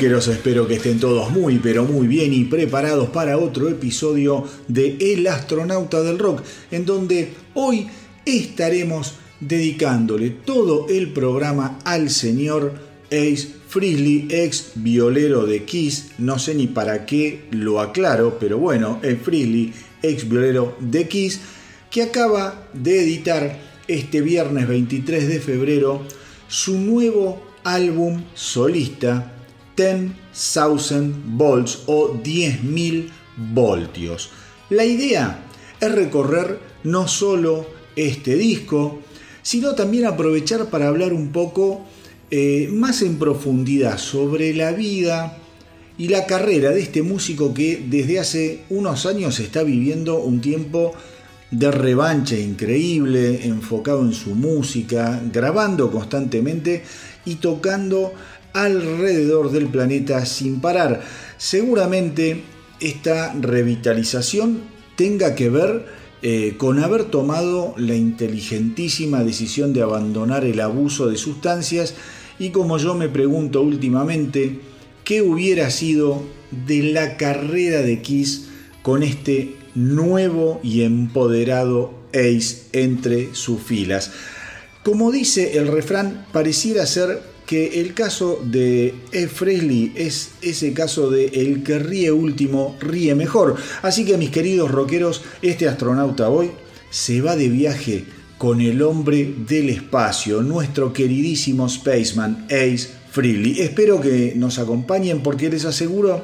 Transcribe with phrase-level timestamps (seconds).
[0.00, 0.28] rockeros.
[0.28, 5.26] Espero que estén todos muy, pero muy bien y preparados para otro episodio de El
[5.26, 7.86] astronauta del rock, en donde hoy
[8.24, 12.72] estaremos dedicándole todo el programa al señor
[13.08, 16.12] Ace Frehley, ex violero de Kiss.
[16.16, 21.40] No sé ni para qué lo aclaro, pero bueno, Ace Frehley, ex violero de Kiss,
[21.90, 26.00] que acaba de editar este viernes 23 de febrero
[26.48, 29.36] su nuevo álbum solista
[29.76, 33.08] 10,000 volts o 10.000
[33.54, 34.30] voltios.
[34.68, 35.44] La idea
[35.80, 39.00] es recorrer no solo este disco,
[39.42, 41.82] sino también aprovechar para hablar un poco
[42.30, 45.36] eh, más en profundidad sobre la vida
[45.98, 50.94] y la carrera de este músico que desde hace unos años está viviendo un tiempo
[51.50, 56.84] de revancha increíble, enfocado en su música, grabando constantemente
[57.24, 58.12] y tocando
[58.52, 61.02] alrededor del planeta sin parar.
[61.38, 62.42] Seguramente
[62.80, 64.62] esta revitalización
[64.96, 65.86] tenga que ver
[66.22, 71.94] eh, con haber tomado la inteligentísima decisión de abandonar el abuso de sustancias
[72.38, 74.60] y como yo me pregunto últimamente,
[75.04, 76.22] ¿qué hubiera sido
[76.66, 78.48] de la carrera de Kiss
[78.82, 84.12] con este nuevo y empoderado Ace entre sus filas?
[84.82, 89.26] Como dice el refrán, pareciera ser que el caso de E.
[89.26, 93.56] Frehley es ese caso de el que ríe último ríe mejor.
[93.82, 96.52] Así que mis queridos rockeros, este astronauta hoy
[96.90, 98.04] se va de viaje
[98.38, 103.60] con el hombre del espacio, nuestro queridísimo Spaceman Ace Frehley.
[103.60, 106.22] Espero que nos acompañen porque les aseguro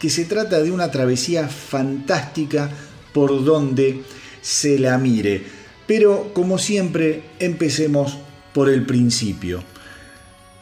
[0.00, 2.72] que se trata de una travesía fantástica
[3.12, 4.02] por donde
[4.42, 5.44] se la mire.
[5.86, 8.18] Pero como siempre, empecemos
[8.52, 9.62] por el principio.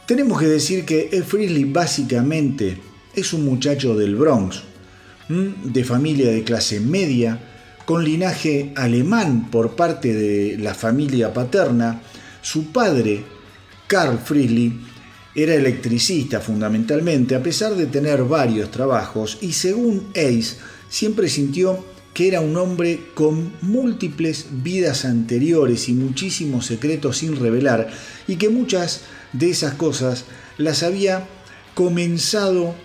[0.05, 2.77] Tenemos que decir que Ed Freely básicamente
[3.15, 4.61] es un muchacho del Bronx,
[5.27, 7.39] de familia de clase media,
[7.85, 12.03] con linaje alemán por parte de la familia paterna.
[12.43, 13.23] Su padre,
[13.87, 14.79] Carl Friedli,
[15.33, 20.57] era electricista fundamentalmente, a pesar de tener varios trabajos, y según Ace,
[20.87, 21.83] siempre sintió
[22.13, 27.89] que era un hombre con múltiples vidas anteriores y muchísimos secretos sin revelar,
[28.27, 29.01] y que muchas
[29.37, 30.25] de esas cosas
[30.57, 31.27] las había
[31.73, 32.75] comenzado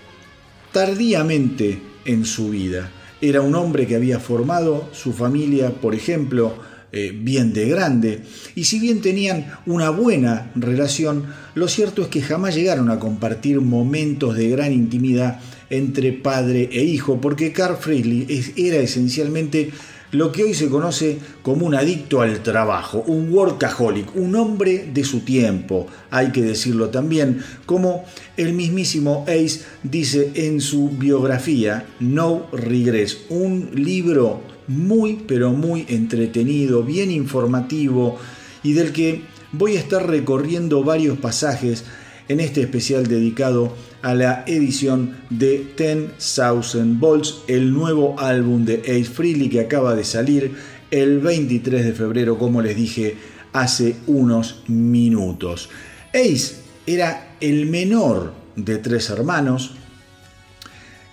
[0.72, 2.90] tardíamente en su vida.
[3.20, 6.54] Era un hombre que había formado su familia, por ejemplo,
[6.92, 8.22] eh, bien de grande,
[8.56, 13.60] y si bien tenían una buena relación, lo cierto es que jamás llegaron a compartir
[13.60, 19.70] momentos de gran intimidad entre padre e hijo, porque Carl Friedli era esencialmente
[20.12, 25.04] lo que hoy se conoce como un adicto al trabajo, un workaholic, un hombre de
[25.04, 28.04] su tiempo, hay que decirlo también, como
[28.36, 36.82] el mismísimo Ace dice en su biografía No Regrets, un libro muy pero muy entretenido,
[36.82, 38.18] bien informativo
[38.62, 39.22] y del que
[39.52, 41.84] voy a estar recorriendo varios pasajes
[42.28, 49.04] en este especial dedicado a la edición de 10,000 Volts, el nuevo álbum de Ace
[49.04, 50.54] Frehley que acaba de salir
[50.90, 53.16] el 23 de febrero, como les dije
[53.52, 55.68] hace unos minutos.
[56.14, 56.56] Ace
[56.86, 59.72] era el menor de tres hermanos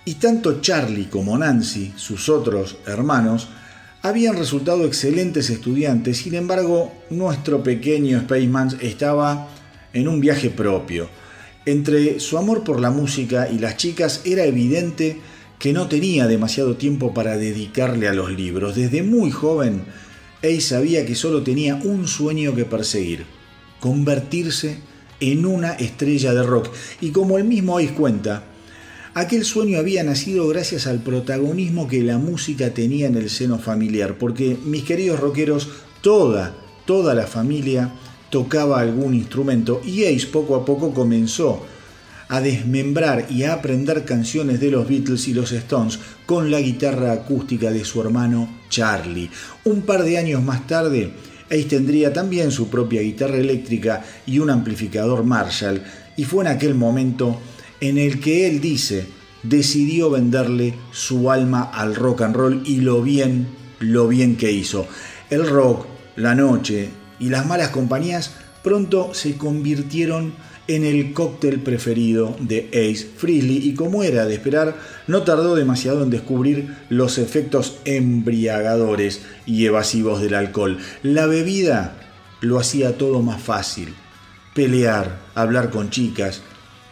[0.04, 3.48] y tanto Charlie como Nancy, sus otros hermanos,
[4.02, 9.48] habían resultado excelentes estudiantes, sin embargo, nuestro pequeño Spaceman estaba
[9.92, 11.08] en un viaje propio.
[11.68, 15.18] Entre su amor por la música y las chicas era evidente
[15.58, 18.74] que no tenía demasiado tiempo para dedicarle a los libros.
[18.74, 19.82] Desde muy joven,
[20.38, 23.26] Ace sabía que solo tenía un sueño que perseguir,
[23.80, 24.78] convertirse
[25.20, 26.70] en una estrella de rock.
[27.02, 28.44] Y como el mismo Ace cuenta,
[29.12, 34.16] aquel sueño había nacido gracias al protagonismo que la música tenía en el seno familiar,
[34.16, 35.68] porque mis queridos rockeros,
[36.00, 36.56] toda,
[36.86, 37.92] toda la familia
[38.30, 41.64] tocaba algún instrumento y Ace poco a poco comenzó
[42.28, 47.12] a desmembrar y a aprender canciones de los Beatles y los Stones con la guitarra
[47.12, 49.30] acústica de su hermano Charlie.
[49.64, 51.12] Un par de años más tarde,
[51.46, 55.82] Ace tendría también su propia guitarra eléctrica y un amplificador Marshall,
[56.16, 57.38] y fue en aquel momento
[57.80, 59.06] en el que él dice
[59.42, 63.46] decidió venderle su alma al rock and roll y lo bien,
[63.80, 64.86] lo bien que hizo.
[65.30, 65.86] El rock,
[66.16, 68.32] la noche, y las malas compañías
[68.62, 70.32] pronto se convirtieron
[70.68, 74.76] en el cóctel preferido de Ace Frehley y como era de esperar,
[75.06, 80.78] no tardó demasiado en descubrir los efectos embriagadores y evasivos del alcohol.
[81.02, 81.96] La bebida
[82.42, 83.94] lo hacía todo más fácil,
[84.54, 86.42] pelear, hablar con chicas,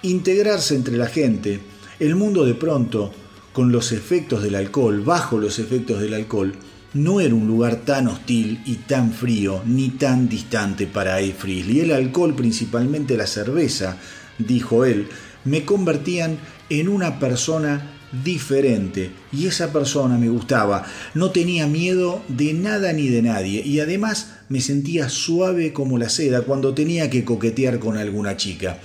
[0.01, 1.61] integrarse entre la gente,
[2.01, 3.13] el mundo de pronto,
[3.53, 6.55] con los efectos del alcohol, bajo los efectos del alcohol,
[6.97, 11.23] no era un lugar tan hostil y tan frío ni tan distante para A.
[11.23, 11.35] y
[11.81, 13.99] El alcohol, principalmente la cerveza,
[14.39, 15.09] dijo él,
[15.45, 16.39] me convertían
[16.71, 17.93] en una persona
[18.25, 23.81] diferente y esa persona me gustaba, no tenía miedo de nada ni de nadie y
[23.81, 28.79] además me sentía suave como la seda cuando tenía que coquetear con alguna chica.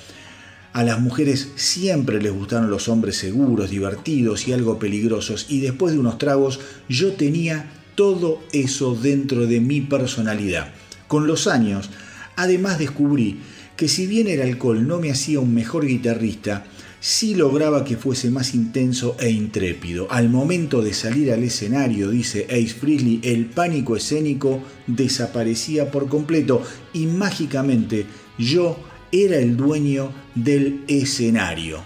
[0.74, 5.94] A las mujeres siempre les gustaron los hombres seguros, divertidos y algo peligrosos y después
[5.94, 6.60] de unos tragos
[6.90, 7.70] yo tenía
[8.02, 10.74] todo eso dentro de mi personalidad.
[11.08, 11.92] Con los años,
[12.36, 13.42] además descubrí
[13.78, 16.66] que si bien el alcohol no me hacía un mejor guitarrista,
[17.00, 20.08] sí lograba que fuese más intenso e intrépido.
[20.10, 26.64] Al momento de salir al escenario, dice Ace Frehley, el pánico escénico desaparecía por completo
[26.94, 28.08] y mágicamente
[28.40, 28.80] yo
[29.12, 31.84] era el dueño del escenario.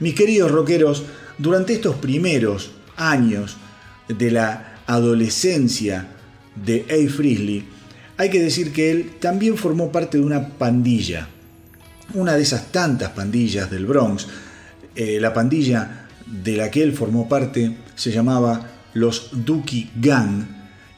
[0.00, 1.04] Mis queridos rockeros,
[1.38, 3.56] durante estos primeros años
[4.08, 6.08] de la adolescencia
[6.54, 7.64] de Ace Frehley,
[8.16, 11.28] hay que decir que él también formó parte de una pandilla,
[12.14, 14.26] una de esas tantas pandillas del Bronx,
[14.94, 20.46] eh, la pandilla de la que él formó parte se llamaba los Dookie Gang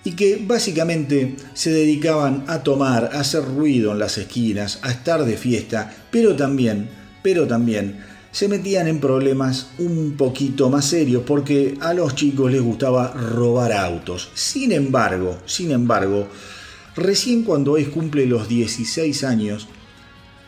[0.04, 5.24] y que básicamente se dedicaban a tomar, a hacer ruido en las esquinas, a estar
[5.24, 6.88] de fiesta, pero también,
[7.22, 7.98] pero también
[8.36, 13.72] se metían en problemas un poquito más serios porque a los chicos les gustaba robar
[13.72, 14.28] autos.
[14.34, 16.28] Sin embargo, sin embargo,
[16.96, 19.68] recién cuando es cumple los 16 años,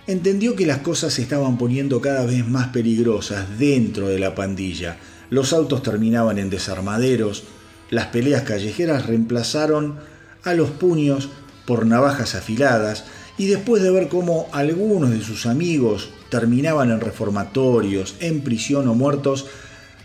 [0.06, 4.98] entendió que las cosas se estaban poniendo cada vez más peligrosas dentro de la pandilla.
[5.30, 7.44] Los autos terminaban en desarmaderos,
[7.88, 9.96] las peleas callejeras reemplazaron
[10.44, 11.30] a los puños
[11.64, 13.04] por navajas afiladas
[13.38, 18.94] y después de ver cómo algunos de sus amigos terminaban en reformatorios, en prisión o
[18.94, 19.46] muertos,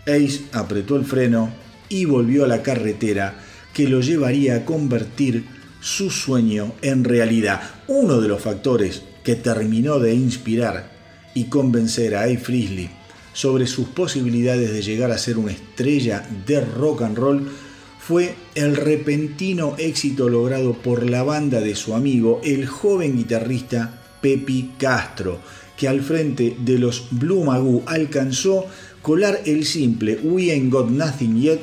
[0.06, 1.50] Ace apretó el freno
[1.88, 3.38] y volvió a la carretera
[3.72, 5.44] que lo llevaría a convertir
[5.80, 7.60] su sueño en realidad.
[7.88, 10.90] Uno de los factores que terminó de inspirar
[11.34, 12.38] y convencer a A.
[12.38, 12.90] Frisley
[13.32, 17.50] sobre sus posibilidades de llegar a ser una estrella de rock and roll
[17.98, 24.72] fue el repentino éxito logrado por la banda de su amigo, el joven guitarrista Pepi
[24.78, 25.40] Castro,
[25.76, 28.66] que al frente de los Blue Magoo alcanzó
[29.02, 31.60] colar el simple We Ain't Got Nothing Yet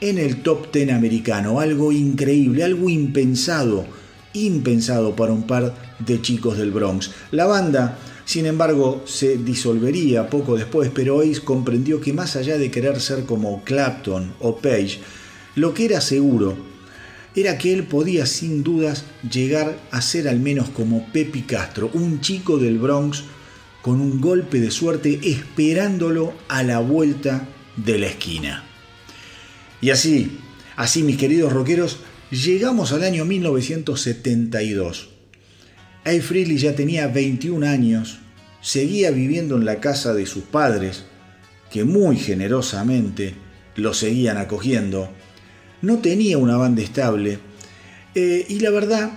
[0.00, 3.84] en el top ten americano, algo increíble, algo impensado
[4.32, 7.10] impensado para un par de chicos del Bronx.
[7.30, 12.70] La banda, sin embargo, se disolvería poco después, pero Ace comprendió que más allá de
[12.70, 15.00] querer ser como Clapton o Page,
[15.56, 16.56] lo que era seguro
[17.34, 22.20] era que él podía sin dudas llegar a ser al menos como Pepi Castro, un
[22.20, 23.24] chico del Bronx
[23.82, 28.64] con un golpe de suerte esperándolo a la vuelta de la esquina.
[29.80, 30.38] Y así,
[30.76, 31.98] así mis queridos rockeros,
[32.30, 35.08] Llegamos al año 1972.
[36.04, 36.10] A.
[36.22, 38.20] Freely ya tenía 21 años,
[38.60, 41.06] seguía viviendo en la casa de sus padres,
[41.72, 43.34] que muy generosamente
[43.74, 45.10] lo seguían acogiendo.
[45.82, 47.40] No tenía una banda estable
[48.14, 49.10] eh, y la verdad,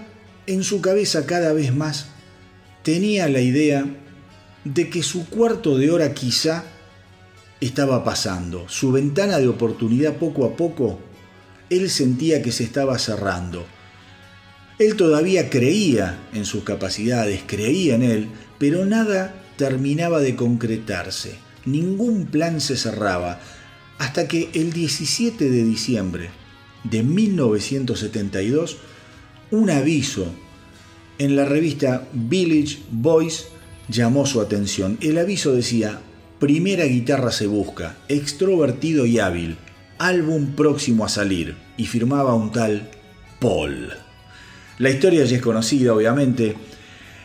[0.48, 2.08] en su cabeza cada vez más
[2.82, 3.86] tenía la idea
[4.64, 6.64] de que su cuarto de hora quizá
[7.60, 11.00] estaba pasando, su ventana de oportunidad poco a poco
[11.70, 13.66] él sentía que se estaba cerrando.
[14.80, 18.28] Él todavía creía en sus capacidades, creía en él,
[18.58, 23.40] pero nada terminaba de concretarse, ningún plan se cerraba,
[24.00, 26.30] hasta que el 17 de diciembre
[26.84, 28.78] de 1972,
[29.52, 30.26] un aviso
[31.20, 33.46] en la revista Village Voice
[33.88, 34.98] llamó su atención.
[35.02, 36.00] El aviso decía,
[36.40, 39.58] primera guitarra se busca, extrovertido y hábil,
[39.98, 42.90] álbum próximo a salir y firmaba un tal
[43.40, 43.92] Paul.
[44.80, 46.56] La historia ya es conocida, obviamente.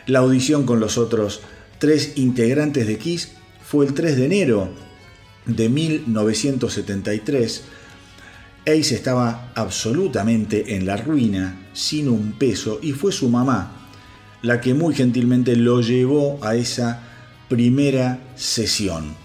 [0.05, 1.41] La audición con los otros
[1.79, 3.31] tres integrantes de Kiss
[3.63, 4.69] fue el 3 de enero
[5.45, 7.63] de 1973.
[8.65, 13.78] Ace estaba absolutamente en la ruina, sin un peso, y fue su mamá
[14.41, 17.01] la que muy gentilmente lo llevó a esa
[17.47, 19.15] primera sesión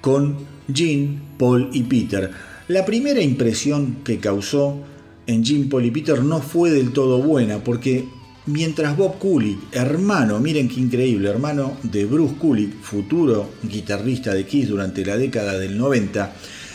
[0.00, 0.36] con
[0.68, 2.30] Jean, Paul y Peter.
[2.68, 4.78] La primera impresión que causó
[5.26, 8.04] en Jim Paul y Peter no fue del todo buena, porque
[8.46, 14.68] mientras Bob Kulick, hermano, miren qué increíble, hermano de Bruce Kulick, futuro guitarrista de Kiss
[14.68, 16.32] durante la década del 90,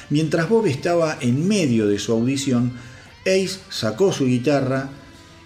[0.10, 2.74] mientras Bob estaba en medio de su audición,
[3.22, 4.90] Ace sacó su guitarra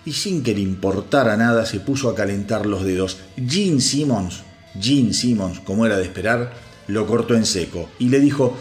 [0.06, 3.18] y sin que le importara nada se puso a calentar los dedos.
[3.36, 4.44] Gene Simmons,
[4.79, 6.53] Gene Simmons, como era de esperar,
[6.88, 8.56] lo cortó en seco y le dijo,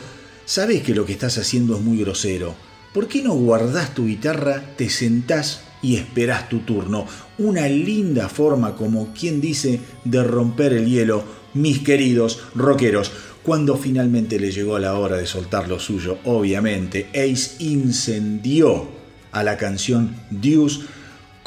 [0.45, 2.55] sabes que lo que estás haciendo es muy grosero.
[2.93, 7.07] ¿Por qué no guardás tu guitarra, te sentás y esperás tu turno?
[7.39, 11.23] Una linda forma, como quien dice, de romper el hielo,
[11.55, 13.13] mis queridos rockeros.
[13.43, 18.89] Cuando finalmente le llegó la hora de soltar lo suyo, obviamente, Ace incendió
[19.33, 20.81] a la canción Deuce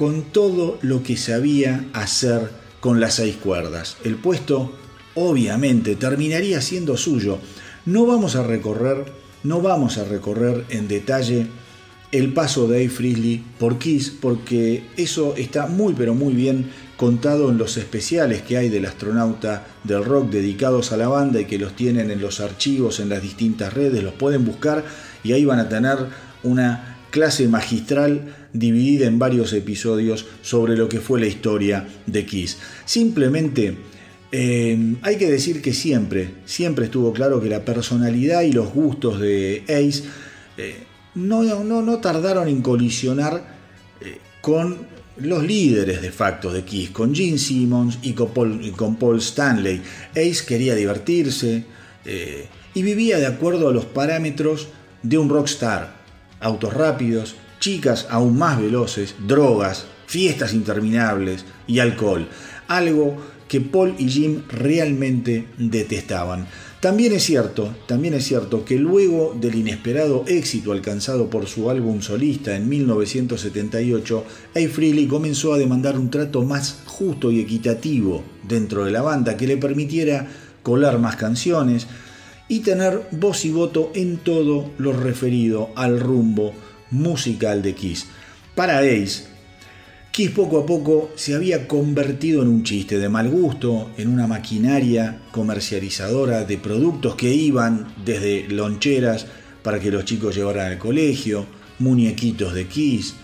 [0.01, 3.98] con todo lo que sabía hacer con las seis cuerdas.
[4.03, 4.74] El puesto,
[5.13, 7.38] obviamente, terminaría siendo suyo.
[7.86, 9.05] No vamos a recorrer,
[9.43, 11.46] no vamos a recorrer en detalle
[12.12, 17.51] el paso de Dave Frizzly por Kiss, porque eso está muy pero muy bien contado
[17.51, 21.60] en los especiales que hay del astronauta del rock dedicados a la banda y que
[21.60, 24.84] los tienen en los archivos, en las distintas redes, los pueden buscar
[25.24, 25.98] y ahí van a tener
[26.41, 32.58] una clase magistral dividida en varios episodios sobre lo que fue la historia de Kiss.
[32.86, 33.77] Simplemente
[34.31, 39.20] eh, hay que decir que siempre, siempre estuvo claro que la personalidad y los gustos
[39.20, 40.03] de Ace
[40.58, 40.84] eh,
[41.15, 43.58] no, no, no, tardaron en colisionar
[44.00, 48.72] eh, con los líderes de facto de Kiss, con Gene Simmons y con Paul, y
[48.72, 49.81] con Paul Stanley.
[50.12, 51.65] Ace quería divertirse
[52.74, 54.70] y vivía de acuerdo a los parámetros
[55.03, 56.01] de un rockstar
[56.39, 62.27] autos rápidos, chicas aún más veloces, drogas, fiestas interminables y alcohol,
[62.68, 63.15] algo
[63.48, 66.48] que Paul y Jim realmente detestaban.
[66.82, 72.01] También es cierto, también es cierto que luego del inesperado éxito alcanzado por su álbum
[72.01, 74.25] solista en 1978,
[74.56, 74.68] A.
[74.68, 79.48] Freely comenzó a demandar un trato más justo y equitativo dentro de la banda que
[79.48, 80.27] le permitiera
[80.63, 81.88] colar más canciones,
[82.48, 86.53] y tener voz y voto en todo lo referido al rumbo
[86.91, 88.05] musical de Kiss.
[88.55, 89.25] Para Ace,
[90.12, 94.27] Kiss poco a poco se había convertido en un chiste de mal gusto, en una
[94.27, 99.25] maquinaria comercializadora de productos que iban desde loncheras
[99.63, 101.45] para que los chicos llevaran al colegio,
[101.79, 103.15] muñequitos de Kiss,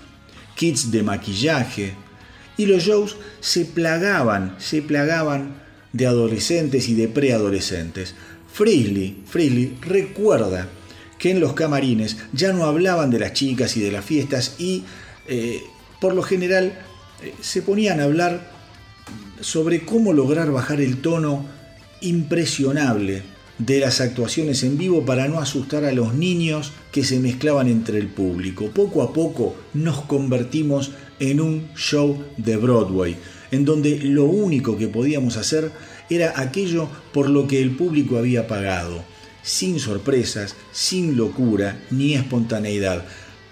[0.56, 1.94] kits de maquillaje,
[2.58, 5.62] y los shows se plagaban, se plagaban
[5.94, 8.16] de adolescentes y de preadolescentes.
[8.52, 10.68] Frizzly, recuerda
[11.18, 14.84] que en los camarines ya no hablaban de las chicas y de las fiestas y
[15.28, 15.64] eh,
[16.00, 16.80] por lo general
[17.24, 18.52] eh, se ponían a hablar
[19.42, 21.46] sobre cómo lograr bajar el tono
[22.02, 23.24] impresionable
[23.58, 27.98] de las actuaciones en vivo para no asustar a los niños que se mezclaban entre
[27.98, 28.70] el público.
[28.74, 33.16] Poco a poco nos convertimos en un show de Broadway,
[33.50, 35.72] en donde lo único que podíamos hacer
[36.10, 39.04] era aquello por lo que el público había pagado,
[39.42, 43.06] sin sorpresas, sin locura ni espontaneidad.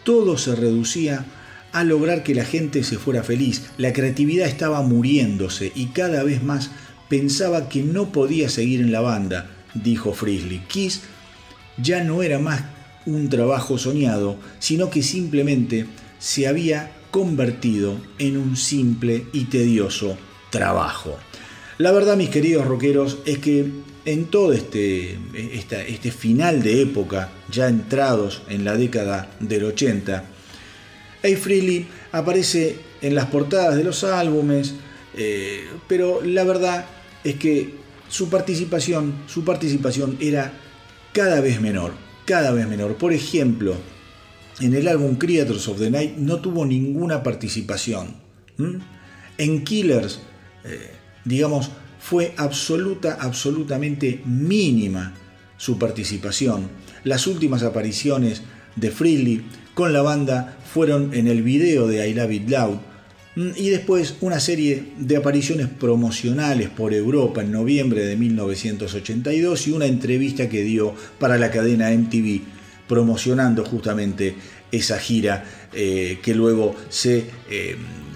[0.04, 1.25] Todo se reducía
[1.72, 3.63] a lograr que la gente se fuera feliz.
[3.77, 6.72] La creatividad estaba muriéndose y cada vez más
[7.10, 10.60] pensaba que no podía seguir en la banda, dijo Frizzly.
[10.68, 11.01] Kiss
[11.77, 12.63] ya no era más
[13.06, 15.86] un trabajo soñado, sino que simplemente
[16.18, 20.18] se había convertido en un simple y tedioso
[20.50, 21.18] trabajo.
[21.77, 23.70] La verdad, mis queridos rockeros, es que
[24.05, 30.24] en todo este, este final de época, ya entrados en la década del 80,
[31.24, 31.38] A.
[31.38, 34.75] Freely aparece en las portadas de los álbumes,
[35.17, 36.86] eh, pero la verdad
[37.25, 37.74] es que
[38.08, 40.53] su participación, su participación era
[41.12, 42.96] cada vez menor, cada vez menor.
[42.96, 43.75] Por ejemplo,
[44.62, 48.15] en el álbum Creators of the Night no tuvo ninguna participación.
[49.38, 50.22] En Killers,
[50.63, 50.91] eh,
[51.25, 55.13] digamos, fue absoluta, absolutamente mínima
[55.58, 56.70] su participación.
[57.03, 58.44] Las últimas apariciones
[58.75, 62.77] de Freely con la banda fueron en el video de I Love It Loud
[63.36, 69.72] mm, y después una serie de apariciones promocionales por Europa en noviembre de 1982 y
[69.72, 72.41] una entrevista que dio para la cadena MTV
[72.88, 74.36] promocionando justamente
[74.72, 77.75] esa gira eh, que luego se eh,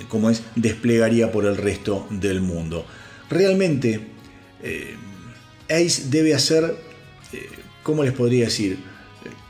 [0.10, 2.86] como es, desplegaría por el resto del mundo.
[3.30, 4.00] Realmente,
[4.64, 4.96] eh,
[5.70, 6.76] Ace debe hacer,
[7.34, 7.48] eh,
[7.84, 8.80] ¿cómo les podría decir?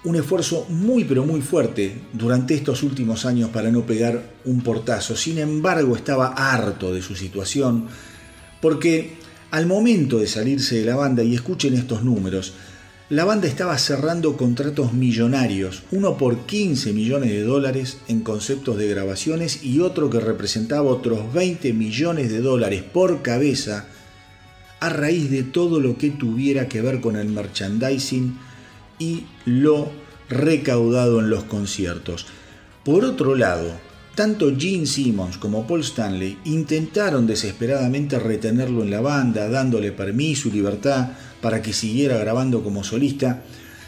[0.03, 5.15] Un esfuerzo muy pero muy fuerte durante estos últimos años para no pegar un portazo.
[5.15, 7.87] Sin embargo, estaba harto de su situación
[8.61, 9.17] porque
[9.51, 12.53] al momento de salirse de la banda, y escuchen estos números,
[13.09, 18.87] la banda estaba cerrando contratos millonarios, uno por 15 millones de dólares en conceptos de
[18.87, 23.87] grabaciones y otro que representaba otros 20 millones de dólares por cabeza
[24.79, 28.37] a raíz de todo lo que tuviera que ver con el merchandising
[28.99, 29.89] y lo
[30.29, 32.27] recaudado en los conciertos.
[32.85, 33.71] Por otro lado,
[34.19, 40.51] tanto Gene Simmons como Paul Stanley intentaron desesperadamente retenerlo en la banda, dándole permiso y
[40.51, 41.11] libertad
[41.41, 43.43] para que siguiera grabando como solista.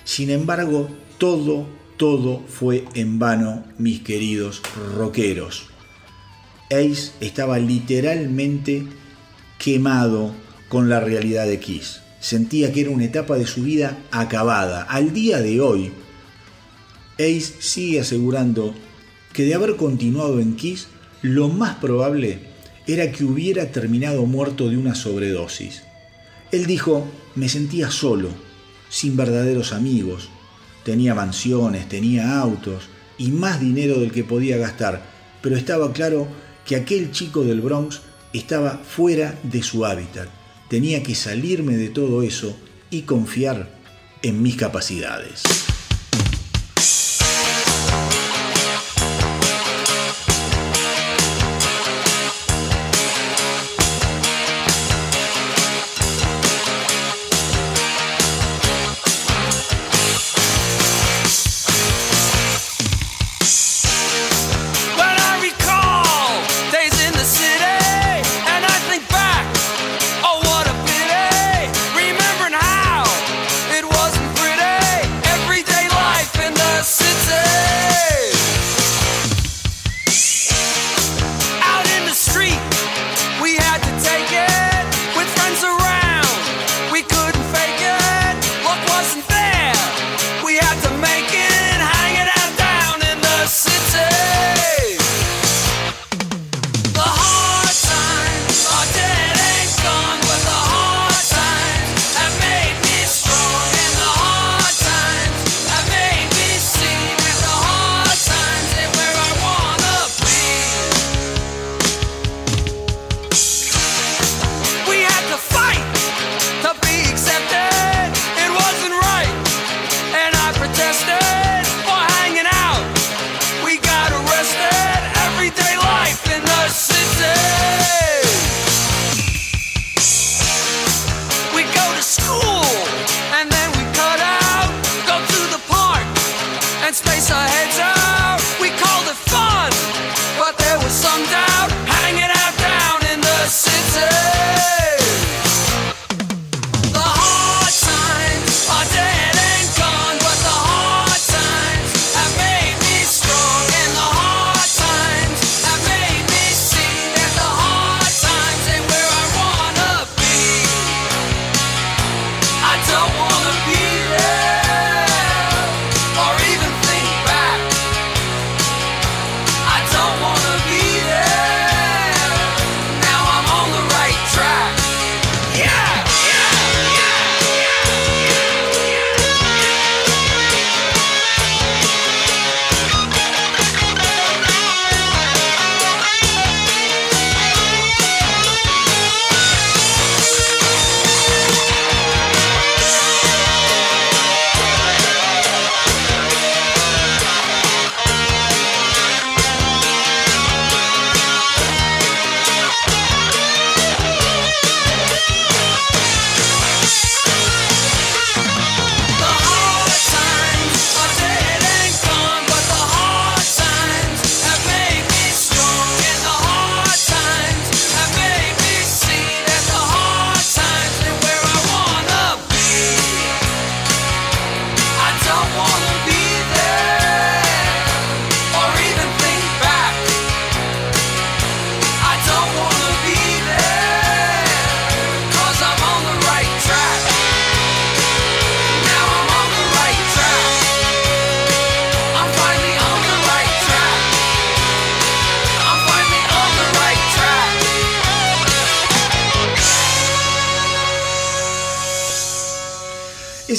[0.05, 4.61] Sin embargo, todo, todo fue en vano, mis queridos
[4.95, 5.65] rockeros.
[6.69, 8.85] Ace estaba literalmente
[9.57, 10.31] quemado
[10.69, 12.03] con la realidad de Kiss.
[12.21, 14.83] Sentía que era una etapa de su vida acabada.
[14.83, 15.91] Al día de hoy,
[17.19, 18.73] Ace sigue asegurando
[19.33, 20.87] que de haber continuado en Kiss,
[21.21, 22.39] lo más probable
[22.87, 25.83] era que hubiera terminado muerto de una sobredosis.
[26.51, 28.29] Él dijo, me sentía solo,
[28.89, 30.29] sin verdaderos amigos,
[30.83, 35.05] tenía mansiones, tenía autos y más dinero del que podía gastar,
[35.41, 36.27] pero estaba claro
[36.65, 38.01] que aquel chico del Bronx
[38.33, 40.27] estaba fuera de su hábitat.
[40.69, 42.57] Tenía que salirme de todo eso
[42.89, 43.69] y confiar
[44.21, 45.43] en mis capacidades.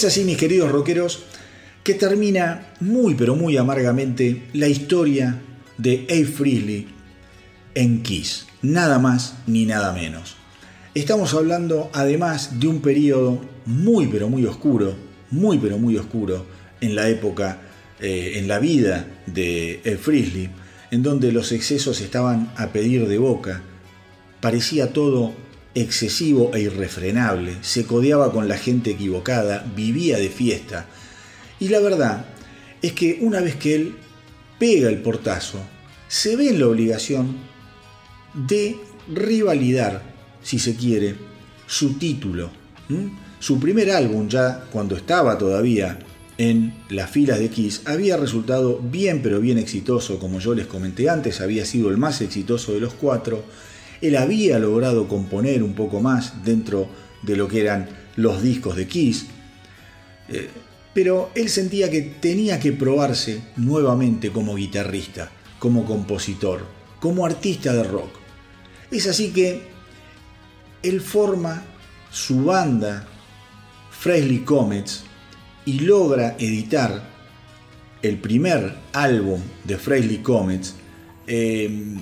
[0.03, 1.21] Es así, mis queridos rockeros,
[1.85, 5.41] que termina muy pero muy amargamente la historia
[5.79, 6.88] de Abe Frehley
[7.77, 8.49] en Kiss.
[8.62, 10.35] Nada más ni nada menos.
[10.97, 14.97] Estamos hablando además de un periodo muy pero muy oscuro,
[15.31, 16.47] muy pero muy oscuro
[16.81, 17.61] en la época,
[18.01, 20.51] eh, en la vida de Abe Frehley,
[20.91, 23.62] en donde los excesos estaban a pedir de boca.
[24.41, 25.33] Parecía todo
[25.75, 30.87] excesivo e irrefrenable, se codeaba con la gente equivocada, vivía de fiesta.
[31.61, 32.27] Y la verdad
[32.83, 33.97] es que una vez que él
[34.59, 35.61] pega el portazo,
[36.09, 37.37] se ve en la obligación
[38.35, 38.77] de
[39.09, 40.03] rivalidar,
[40.43, 41.17] si se quiere,
[41.67, 42.51] su título.
[43.39, 45.99] Su primer álbum, ya cuando estaba todavía
[46.37, 51.09] en las filas de Kiss, había resultado bien pero bien exitoso, como yo les comenté
[51.09, 53.45] antes, había sido el más exitoso de los cuatro.
[54.03, 56.88] Él había logrado componer un poco más dentro
[57.23, 59.27] de lo que eran los discos de Kiss.
[60.29, 60.51] Eh,
[60.93, 66.67] pero él sentía que tenía que probarse nuevamente como guitarrista, como compositor,
[67.01, 68.11] como artista de rock.
[68.91, 69.62] Es así que
[70.83, 71.65] él forma
[72.11, 73.07] su banda
[73.91, 75.05] Fresley Comets
[75.65, 77.11] y logra editar
[78.03, 80.75] el primer álbum de Fresley Comets
[81.27, 81.99] em,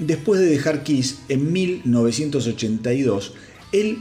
[0.00, 3.34] después de dejar Kiss en 1982.
[3.72, 3.98] Él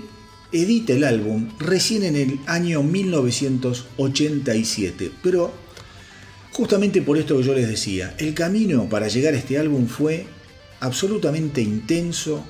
[0.52, 5.54] edita el álbum recién en el año 1987, pero
[6.52, 10.26] justamente por esto que yo les decía, el camino para llegar a este álbum fue
[10.80, 12.44] absolutamente intenso,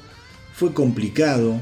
[0.54, 1.62] fue complicado.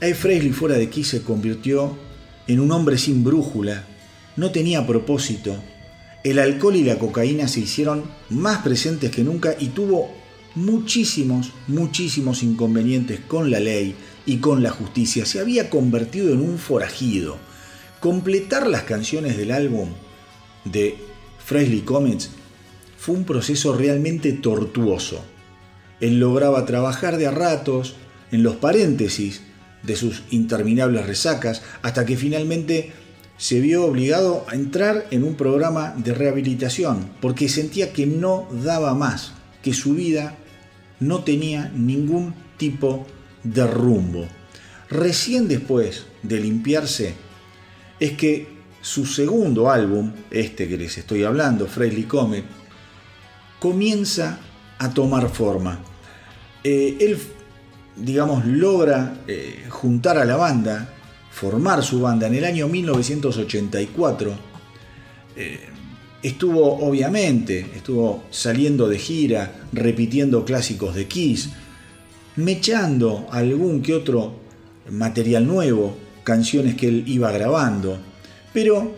[0.00, 1.98] A Fresley fuera de Kiss se convirtió
[2.46, 3.86] en un hombre sin brújula,
[4.36, 5.62] no tenía propósito.
[6.24, 10.12] El alcohol y la cocaína se hicieron más presentes que nunca y tuvo
[10.54, 13.94] muchísimos, muchísimos inconvenientes con la ley
[14.26, 15.26] y con la justicia.
[15.26, 17.38] Se había convertido en un forajido.
[18.00, 19.90] Completar las canciones del álbum
[20.64, 20.96] de
[21.44, 22.30] Fresley Comets
[22.96, 25.24] fue un proceso realmente tortuoso.
[26.00, 27.94] Él lograba trabajar de a ratos
[28.32, 29.42] en los paréntesis
[29.82, 32.92] de sus interminables resacas hasta que finalmente
[33.36, 38.94] se vio obligado a entrar en un programa de rehabilitación porque sentía que no daba
[38.94, 39.32] más,
[39.62, 40.36] que su vida
[41.00, 43.06] no tenía ningún tipo
[43.42, 44.26] de rumbo.
[44.88, 47.14] Recién después de limpiarse
[47.98, 52.44] es que su segundo álbum, este que les estoy hablando, Fresley Comet,
[53.58, 54.40] comienza
[54.78, 55.80] a tomar forma.
[56.64, 57.18] Eh, él,
[57.96, 60.92] digamos, logra eh, juntar a la banda,
[61.30, 64.32] formar su banda en el año 1984.
[65.36, 65.69] Eh,
[66.22, 71.48] estuvo, obviamente, estuvo saliendo de gira, repitiendo clásicos de Kiss,
[72.36, 74.38] mechando algún que otro
[74.90, 77.98] material nuevo, canciones que él iba grabando.
[78.52, 78.94] Pero,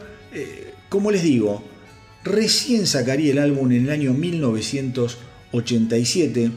[0.89, 1.63] como les digo,
[2.25, 6.51] recién sacaría el álbum en el año 1987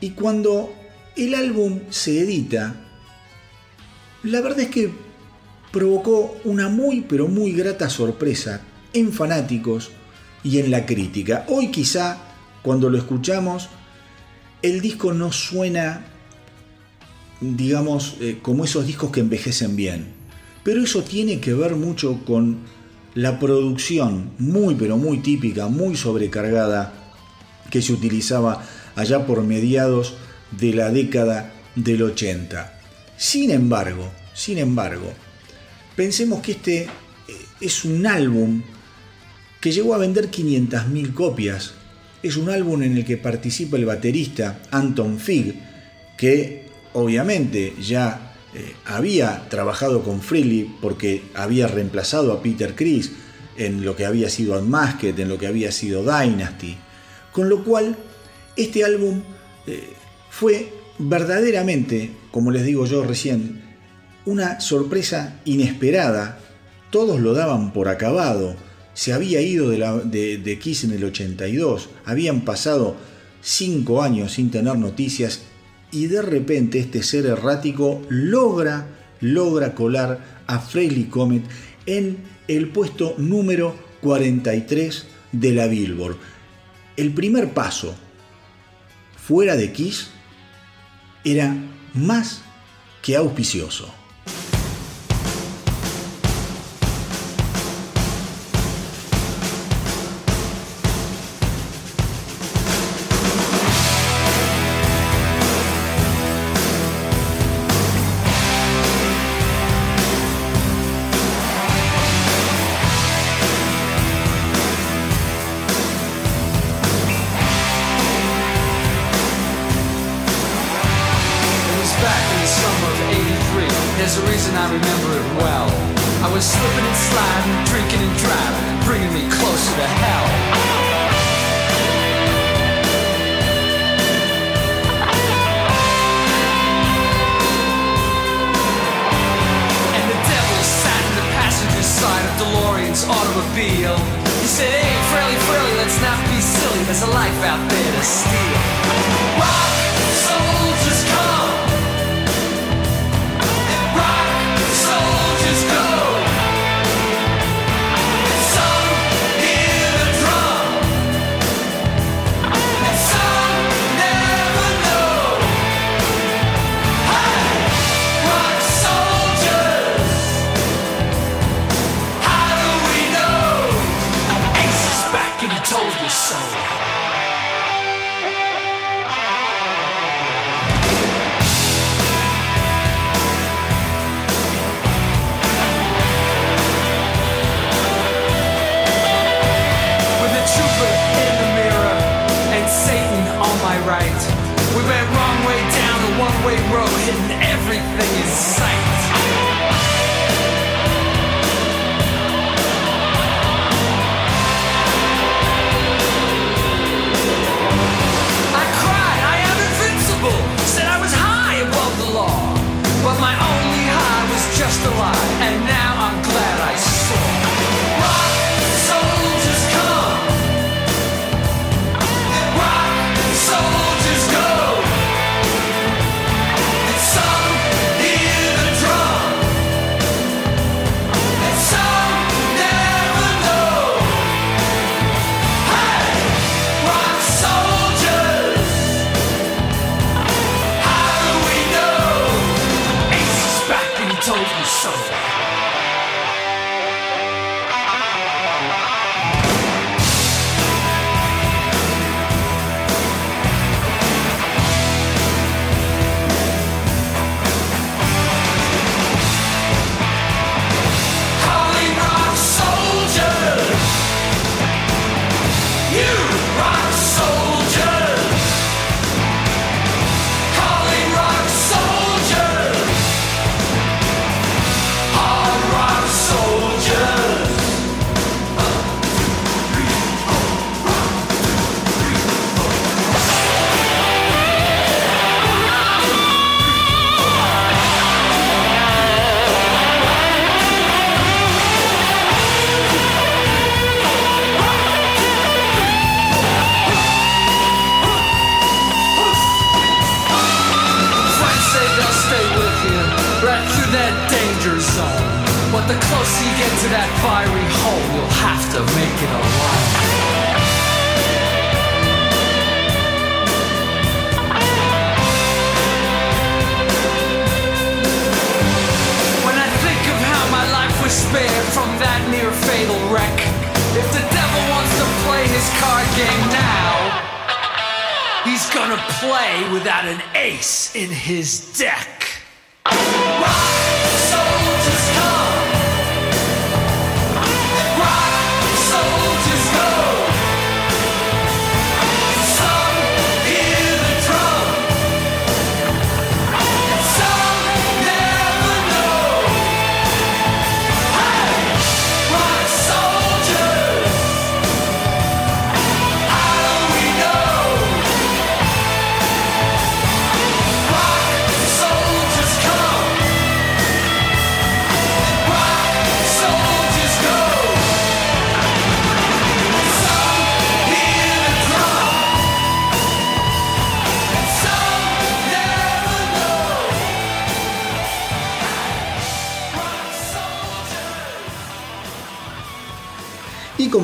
[0.00, 0.74] y cuando
[1.16, 2.76] el álbum se edita,
[4.22, 4.90] la verdad es que
[5.72, 8.62] provocó una muy pero muy grata sorpresa
[8.96, 9.90] en fanáticos
[10.42, 11.44] y en la crítica.
[11.48, 12.18] Hoy quizá,
[12.62, 13.68] cuando lo escuchamos,
[14.62, 16.06] el disco no suena,
[17.40, 20.14] digamos, eh, como esos discos que envejecen bien.
[20.62, 22.58] Pero eso tiene que ver mucho con
[23.14, 26.92] la producción muy pero muy típica, muy sobrecargada
[27.70, 28.62] que se utilizaba
[28.94, 30.14] allá por mediados
[30.50, 32.80] de la década del 80.
[33.16, 35.12] Sin embargo, sin embargo,
[35.94, 36.88] pensemos que este eh,
[37.60, 38.62] es un álbum
[39.66, 41.72] que llegó a vender 500.000 copias.
[42.22, 45.56] Es un álbum en el que participa el baterista Anton Fig,
[46.16, 53.10] que obviamente ya eh, había trabajado con Freely porque había reemplazado a Peter Criss
[53.56, 56.76] en lo que había sido Unmasked, en lo que había sido Dynasty.
[57.32, 57.96] Con lo cual
[58.54, 59.22] este álbum
[59.66, 59.94] eh,
[60.30, 63.62] fue verdaderamente, como les digo yo recién,
[64.26, 66.38] una sorpresa inesperada.
[66.90, 68.54] Todos lo daban por acabado.
[68.96, 71.90] Se había ido de, Kiss en el 82.
[72.06, 72.96] Habían pasado
[73.42, 75.42] cinco años sin tener noticias
[75.92, 78.86] y de repente este ser errático logra,
[79.20, 81.42] logra colar a Frehley Comet
[81.84, 82.16] en
[82.48, 86.16] el puesto número 43 de la Billboard.
[86.96, 87.94] El primer paso
[89.22, 90.08] fuera de Kiss
[91.22, 91.54] era
[91.92, 92.40] más
[93.02, 93.92] que auspicioso.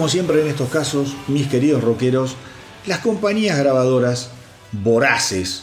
[0.03, 2.35] como siempre en estos casos, mis queridos rockeros,
[2.88, 4.31] las compañías grabadoras
[4.73, 5.62] voraces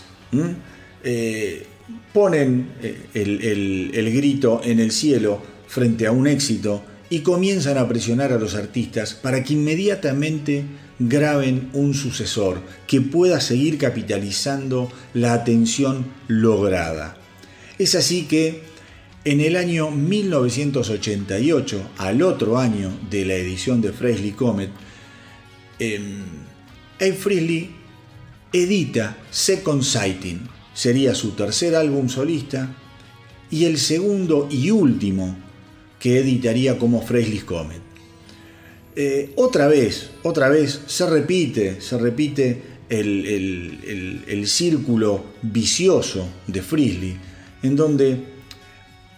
[1.03, 1.67] eh,
[2.13, 7.89] ponen eh, el, el grito en el cielo frente a un éxito y comienzan a
[7.89, 10.63] presionar a los artistas para que inmediatamente
[10.99, 17.17] graben un sucesor que pueda seguir capitalizando la atención lograda.
[17.77, 18.63] Es así que
[19.25, 24.69] en el año 1988, al otro año de la edición de Freshly Comet,
[25.77, 25.99] eh,
[26.99, 27.69] Ed Frisley
[28.53, 32.73] edita Second Sighting, sería su tercer álbum solista
[33.51, 35.35] y el segundo y último
[35.99, 37.81] que editaría como Freshly Comet.
[38.95, 46.25] Eh, otra vez, otra vez se repite, se repite el, el, el, el círculo vicioso
[46.47, 47.17] de Frisley,
[47.63, 48.38] en donde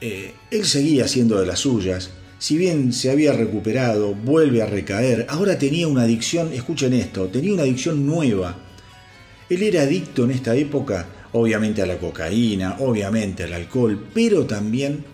[0.01, 2.09] eh, él seguía haciendo de las suyas,
[2.39, 7.53] si bien se había recuperado, vuelve a recaer, ahora tenía una adicción, escuchen esto, tenía
[7.53, 8.57] una adicción nueva.
[9.47, 15.05] Él era adicto en esta época, obviamente a la cocaína, obviamente al alcohol, pero también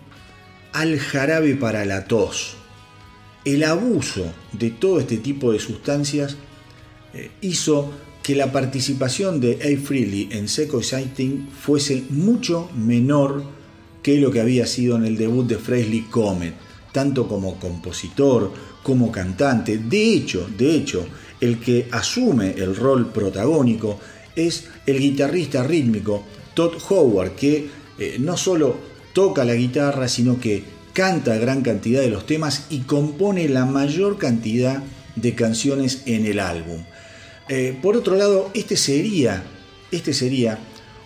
[0.72, 2.56] al jarabe para la tos.
[3.44, 6.38] El abuso de todo este tipo de sustancias
[7.12, 9.86] eh, hizo que la participación de A.
[9.86, 13.57] Freely en Seco Sighting fuese mucho menor
[14.02, 16.54] que lo que había sido en el debut de Fresley Comet,
[16.92, 19.78] tanto como compositor, como cantante.
[19.78, 21.06] De hecho, de hecho,
[21.40, 23.98] el que asume el rol protagónico
[24.34, 28.76] es el guitarrista rítmico Todd Howard, que eh, no solo
[29.12, 34.18] toca la guitarra, sino que canta gran cantidad de los temas y compone la mayor
[34.18, 34.82] cantidad
[35.14, 36.82] de canciones en el álbum.
[37.48, 39.42] Eh, por otro lado, este sería,
[39.90, 40.58] este sería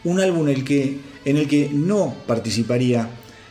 [0.04, 3.08] un álbum en el que, en el que no participaría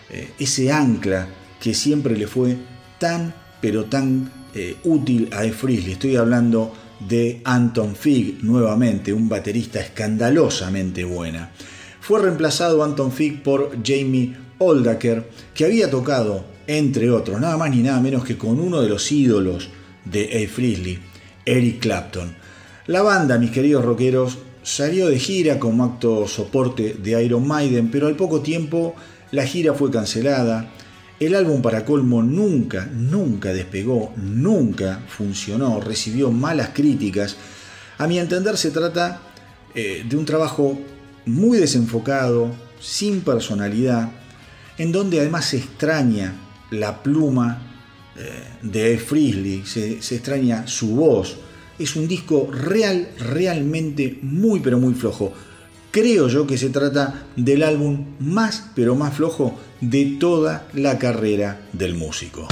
[0.09, 1.27] eh, ese ancla
[1.59, 2.57] que siempre le fue
[2.99, 5.51] tan, pero tan eh, útil a E.
[5.51, 5.93] Frizzly.
[5.93, 6.73] Estoy hablando
[7.07, 11.51] de Anton Fig nuevamente, un baterista escandalosamente buena.
[11.99, 17.81] Fue reemplazado Anton Fig por Jamie Oldaker, que había tocado, entre otros, nada más ni
[17.81, 19.69] nada menos que con uno de los ídolos
[20.05, 20.53] de A.
[20.53, 20.99] Frizzly,
[21.45, 22.35] Eric Clapton.
[22.87, 28.07] La banda, mis queridos rockeros, salió de gira como acto soporte de Iron Maiden, pero
[28.07, 28.95] al poco tiempo
[29.31, 30.71] la gira fue cancelada.
[31.19, 37.35] El álbum para colmo nunca, nunca despegó, nunca funcionó, recibió malas críticas.
[37.97, 39.21] A mi entender se trata
[39.75, 40.79] eh, de un trabajo
[41.25, 44.09] muy desenfocado, sin personalidad,
[44.77, 46.33] en donde además se extraña
[46.71, 47.61] la pluma
[48.17, 51.37] eh, de Frizzly, se, se extraña su voz,
[51.83, 55.33] es un disco real, realmente muy pero muy flojo.
[55.91, 61.61] Creo yo que se trata del álbum más pero más flojo de toda la carrera
[61.73, 62.47] del músico.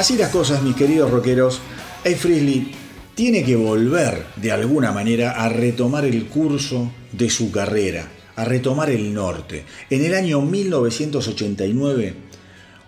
[0.00, 1.60] Así las cosas, mis queridos rockeros,
[2.06, 2.16] A.
[2.16, 2.72] Frizzly
[3.14, 8.88] tiene que volver de alguna manera a retomar el curso de su carrera, a retomar
[8.88, 9.66] el norte.
[9.90, 12.14] En el año 1989,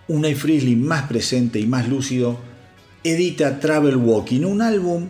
[0.07, 0.35] un A.
[0.35, 2.39] Frizzly más presente y más lúcido
[3.03, 5.09] edita Travel Walking, un álbum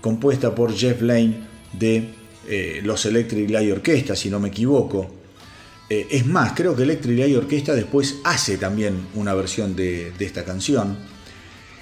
[0.00, 1.34] compuesta por Jeff Lane
[1.72, 2.10] de
[2.46, 5.23] eh, los Electric Light Orchestra, si no me equivoco.
[5.90, 10.44] Eh, es más, creo que Electric Light Orchestra después hace también una versión de, esta
[10.44, 10.96] canción.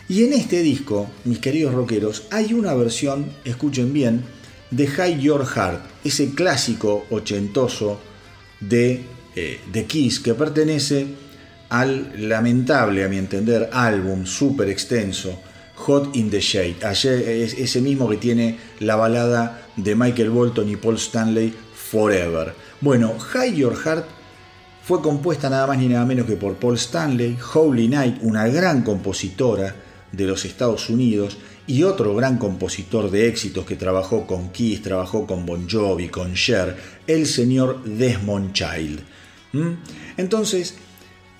[0.09, 4.25] Y en este disco, mis queridos rockeros, hay una versión, escuchen bien,
[4.71, 8.01] de Hide Your Heart, ese clásico ochentoso
[8.61, 9.05] de,
[9.37, 11.07] eh, Kiss que pertenece
[11.69, 15.39] al lamentable, a mi entender, álbum súper extenso
[15.77, 20.97] Hot in the Shade, ese mismo que tiene la balada de Michael Bolton y Paul
[20.97, 22.55] Stanley Forever.
[22.83, 24.07] Bueno, Hide Your Heart
[24.83, 28.83] fue compuesta nada más ni nada menos que por Paul Stanley, Holy Night, una gran
[28.83, 29.77] compositora
[30.11, 35.29] de los Estados Unidos, y otro gran compositor de éxitos que trabajó con Kiss, trabajó
[35.29, 36.77] con Bon Jovi, con Cher,
[37.07, 39.01] el señor Desmond Child.
[39.53, 39.73] ¿Mm?
[40.17, 40.75] Entonces,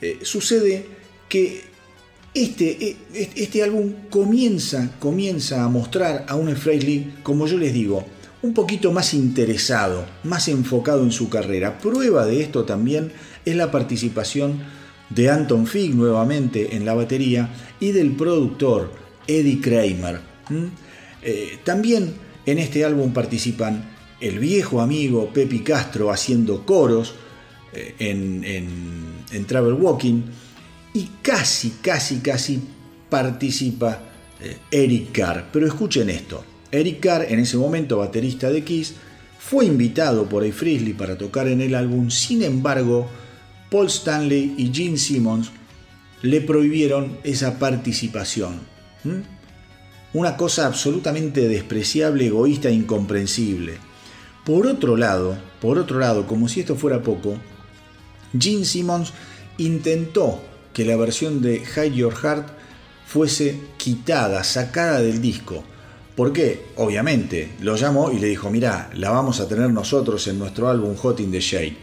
[0.01, 0.87] eh, sucede
[1.29, 1.65] que
[2.35, 2.97] este, e,
[3.35, 8.07] este, álbum comienza, comienza a mostrar a un Frehley, como yo les digo,
[8.43, 11.79] un poquito más interesado, más enfocado en su carrera.
[11.79, 13.13] Prueba de esto también
[13.45, 14.61] es la participación
[15.11, 18.93] de Anton Fig nuevamente en la batería y del productor
[19.27, 20.21] Eddie Kramer.
[21.23, 22.15] Eh, también
[22.45, 23.91] en este álbum participan
[24.21, 27.15] el viejo amigo Pepi Castro haciendo coros
[27.73, 30.23] eh, en, Travel Walking
[30.95, 32.61] y casi, casi, casi
[33.09, 34.01] participa
[34.41, 35.49] eh, Eric Carr.
[35.53, 38.95] Pero escuchen esto, Eric Carr en ese momento baterista de Kiss
[39.39, 40.51] fue invitado por A.
[40.51, 43.09] Frizzly para tocar en el álbum, sin embargo
[43.71, 45.51] Paul Stanley y Gene Simmons
[46.23, 48.61] le prohibieron esa participación.
[50.15, 53.75] Una cosa absolutamente despreciable, egoísta e incomprensible.
[54.45, 57.37] Por otro lado, por otro lado, como si esto fuera poco,
[58.39, 59.13] Gene Simmons
[59.59, 60.43] intentó
[60.73, 62.49] que la versión de Hide Your Heart
[63.07, 65.65] fuese quitada, sacada del disco.
[66.17, 66.67] ¿Por qué?
[66.77, 70.95] Obviamente, lo llamó y le dijo, mira, la vamos a tener nosotros en nuestro álbum
[70.97, 71.77] Hot in the Shade.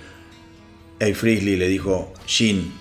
[1.01, 1.13] A.
[1.15, 2.71] Frizzly le dijo, Gene,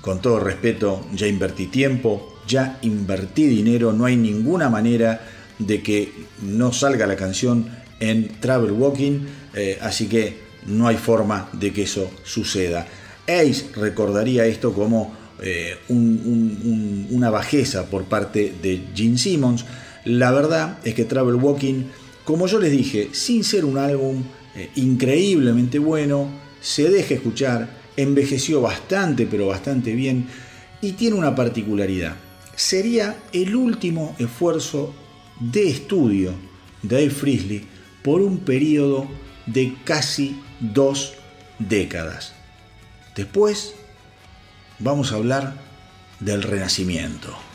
[0.00, 5.20] con todo respeto, ya invertí tiempo, ya invertí dinero, no hay ninguna manera
[5.58, 7.68] de que no salga la canción
[8.00, 12.86] en Travel Walking, eh, así que no hay forma de que eso suceda.
[13.26, 19.64] Ace recordaría esto como eh, una bajeza por parte de Gene Simmons.
[20.06, 21.86] La verdad es que Travel Walking,
[22.24, 24.22] como yo les dije, sin ser un álbum
[24.54, 26.30] eh, increíblemente bueno,
[26.60, 30.28] se deja escuchar, envejeció bastante, pero bastante bien,
[30.80, 32.14] y tiene una particularidad.
[32.54, 34.94] Sería el último esfuerzo
[35.40, 36.34] de estudio
[36.82, 37.66] de Dave Frizzly
[38.04, 39.08] por un periodo
[39.46, 41.14] de casi dos
[41.58, 42.32] décadas.
[43.16, 43.74] Después
[44.78, 45.54] vamos a hablar
[46.20, 47.45] del Renacimiento.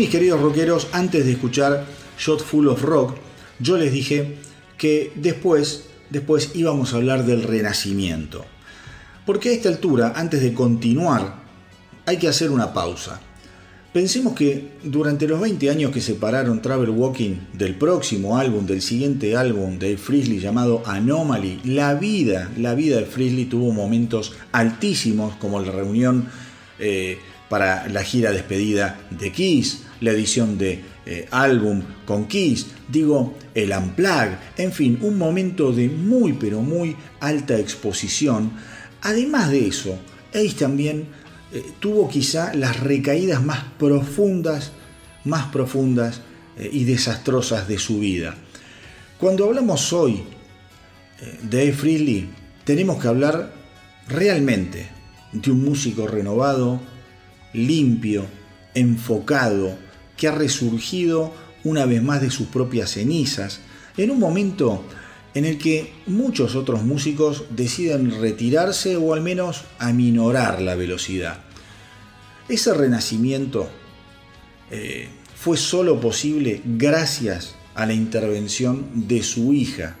[0.00, 1.84] Mis queridos rockeros, antes de escuchar
[2.18, 3.16] Shot Full of Rock,
[3.58, 4.38] yo les dije
[4.78, 8.46] que después, después íbamos a hablar del renacimiento.
[9.26, 11.42] Porque a esta altura, antes de continuar,
[12.06, 13.20] hay que hacer una pausa.
[13.92, 19.36] Pensemos que durante los 20 años que separaron Travel Walking del próximo álbum, del siguiente
[19.36, 25.60] álbum de Frizzly llamado Anomaly, la vida, la vida de Frizzly tuvo momentos altísimos como
[25.60, 26.26] la reunión
[26.78, 27.18] eh,
[27.50, 33.72] para la gira despedida de Kiss, la edición de eh, álbum con Kiss, digo, el
[33.72, 38.52] Unplug, en fin, un momento de muy pero muy alta exposición.
[39.02, 39.98] Además de eso,
[40.30, 41.06] Ace también
[41.52, 44.72] eh, tuvo quizá las recaídas más profundas,
[45.24, 46.20] más profundas
[46.58, 48.34] eh, y desastrosas de su vida.
[49.18, 50.22] Cuando hablamos hoy
[51.42, 52.30] de Dave Freely,
[52.64, 53.52] tenemos que hablar
[54.08, 54.88] realmente
[55.32, 56.80] de un músico renovado,
[57.52, 58.24] limpio,
[58.74, 59.76] enfocado,
[60.20, 61.32] que ha resurgido
[61.64, 63.60] una vez más de sus propias cenizas,
[63.96, 64.84] en un momento
[65.32, 71.40] en el que muchos otros músicos deciden retirarse o al menos aminorar la velocidad.
[72.50, 73.70] Ese renacimiento
[74.70, 79.96] eh, fue solo posible gracias a la intervención de su hija,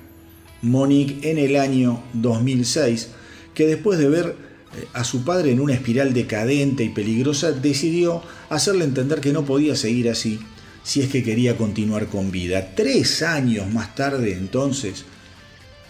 [0.60, 3.08] Monique, en el año 2006,
[3.54, 4.49] que después de ver
[4.92, 9.74] a su padre en una espiral decadente y peligrosa, decidió hacerle entender que no podía
[9.76, 10.40] seguir así
[10.82, 12.74] si es que quería continuar con vida.
[12.74, 15.04] Tres años más tarde, entonces,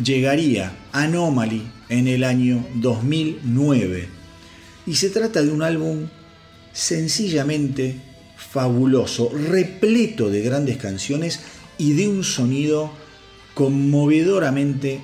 [0.02, 4.08] llegaría Anomaly en el año 2009.
[4.86, 6.08] Y se trata de un álbum
[6.72, 8.00] sencillamente
[8.36, 11.40] fabuloso, repleto de grandes canciones
[11.78, 12.90] y de un sonido
[13.54, 15.00] conmovedoramente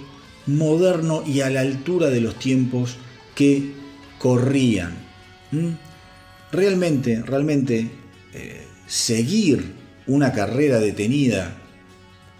[0.46, 2.96] moderno y a la altura de los tiempos
[3.36, 3.74] que
[4.18, 4.94] corrían.
[6.50, 7.88] Realmente, realmente,
[8.34, 9.74] eh, seguir
[10.08, 11.56] una carrera detenida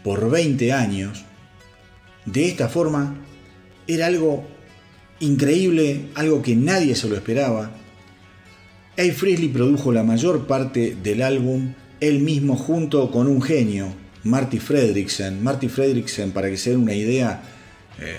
[0.02, 1.24] por 20 años
[2.24, 3.14] de esta forma
[3.86, 4.44] era algo
[5.20, 7.70] increíble, algo que nadie se lo esperaba.
[8.98, 9.12] A.
[9.12, 13.92] Frizzly produjo la mayor parte del álbum él mismo junto con un genio,
[14.24, 15.42] Marty Fredricksen.
[15.42, 17.42] Marty Fredricksen, para que se den una idea,
[18.00, 18.18] eh,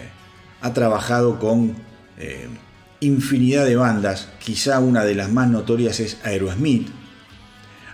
[0.61, 1.75] ha trabajado con
[2.17, 2.47] eh,
[3.00, 6.88] infinidad de bandas, quizá una de las más notorias es Aerosmith.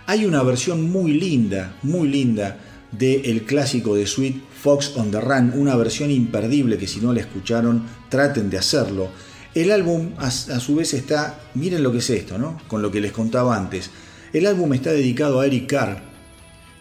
[0.06, 2.58] Hay una versión muy linda, muy linda
[2.90, 7.20] del clásico de Sweet Fox on the Run, una versión imperdible que si no la
[7.20, 9.08] escucharon traten de hacerlo.
[9.54, 12.60] El álbum a, su vez está, miren lo que es esto, ¿no?
[12.66, 13.90] Con lo que les contaba antes.
[14.32, 16.02] El álbum está dedicado a Eric Carr,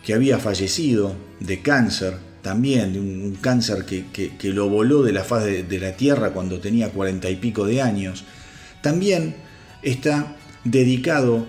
[0.04, 5.46] que había fallecido de cáncer, también de un, cáncer que, lo voló de la faz
[5.46, 8.26] de, la tierra cuando tenía cuarenta y pico de años.
[8.82, 9.36] También
[9.82, 11.48] está dedicado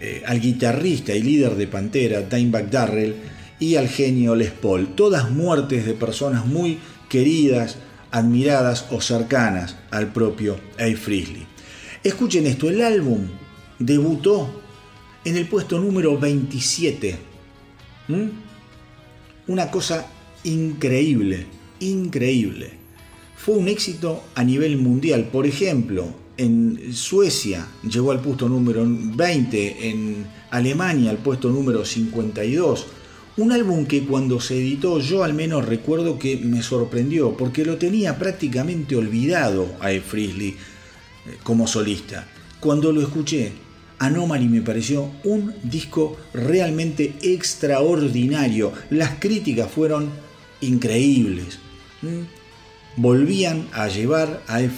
[0.00, 3.14] eh, al guitarrista y líder de Pantera, Dimebag Darrell,
[3.60, 7.78] y al genio Les Paul, todas muertes de personas muy queridas,
[8.10, 10.96] admiradas o cercanas al propio A.
[10.96, 11.46] Frizzly.
[12.02, 13.28] Escuchen esto, el álbum
[13.78, 14.60] debutó
[15.24, 17.16] en el puesto número 27.
[18.08, 18.26] ¿Mm?
[19.46, 20.04] Una cosa
[20.44, 21.46] increíble,
[21.80, 22.72] increíble.
[23.36, 25.28] Fue un éxito a nivel mundial.
[25.32, 32.86] Por ejemplo, en Suecia llegó al puesto número 20, en Alemania al puesto número 52,
[33.36, 37.78] un álbum que cuando se editó yo al menos recuerdo que me sorprendió porque lo
[37.78, 40.56] tenía prácticamente olvidado a Ed Frizzly eh,
[41.42, 42.28] como solista.
[42.60, 43.52] Cuando lo escuché,
[43.98, 48.72] Anomaly me pareció un disco realmente extraordinario.
[48.90, 50.10] Las críticas fueron
[50.62, 51.58] increíbles.
[52.96, 54.70] Volvían a llevar a Ed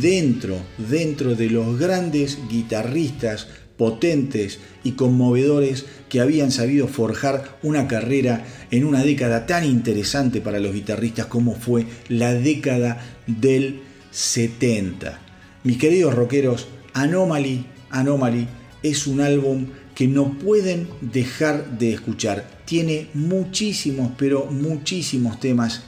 [0.00, 8.44] dentro, dentro de los grandes guitarristas potentes y conmovedores que habían sabido forjar una carrera
[8.70, 13.80] en una década tan interesante para los guitarristas como fue la década del
[14.12, 15.20] 70.
[15.64, 18.46] Mis queridos rockeros, Anomaly, Anomaly
[18.82, 22.61] es un álbum que no pueden dejar de escuchar.
[22.72, 25.82] Tiene muchísimos, pero muchísimos temas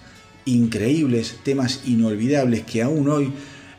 [0.44, 3.32] increíbles, temas inolvidables que aún hoy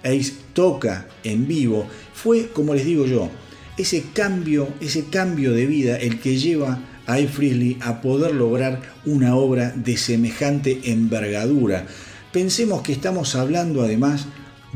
[0.03, 1.85] Ace toca en vivo.
[2.15, 3.29] Fue, como les digo yo,
[3.77, 9.35] ese cambio, ese cambio de vida el que lleva a Frizzly a poder lograr una
[9.35, 11.85] obra de semejante envergadura.
[12.31, 14.25] Pensemos que estamos hablando además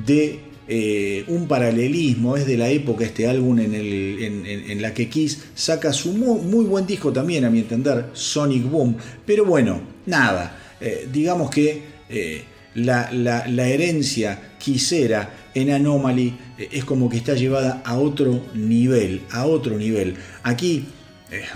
[0.05, 5.91] de eh, un paralelismo, es de la época este álbum en, la que Kiss saca
[5.91, 8.95] su muy, buen disco también, a mi entender, Sonic Boom.
[9.25, 12.43] Pero bueno, nada, eh, digamos que eh,
[12.75, 19.47] la, la, herencia quisera en Anomaly es como que está llevada a otro nivel, a
[19.47, 20.17] otro nivel.
[20.43, 20.85] Aquí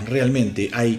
[0.06, 0.98] realmente hay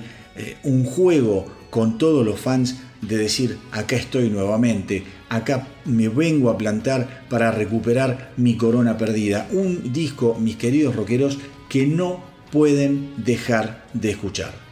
[0.64, 6.58] un juego con todos los fans de decir, acá estoy nuevamente, acá me vengo a
[6.58, 9.48] plantar para recuperar mi corona perdida.
[9.52, 11.38] Un disco, mis queridos rockeros,
[11.70, 14.65] que no pueden dejar de escuchar.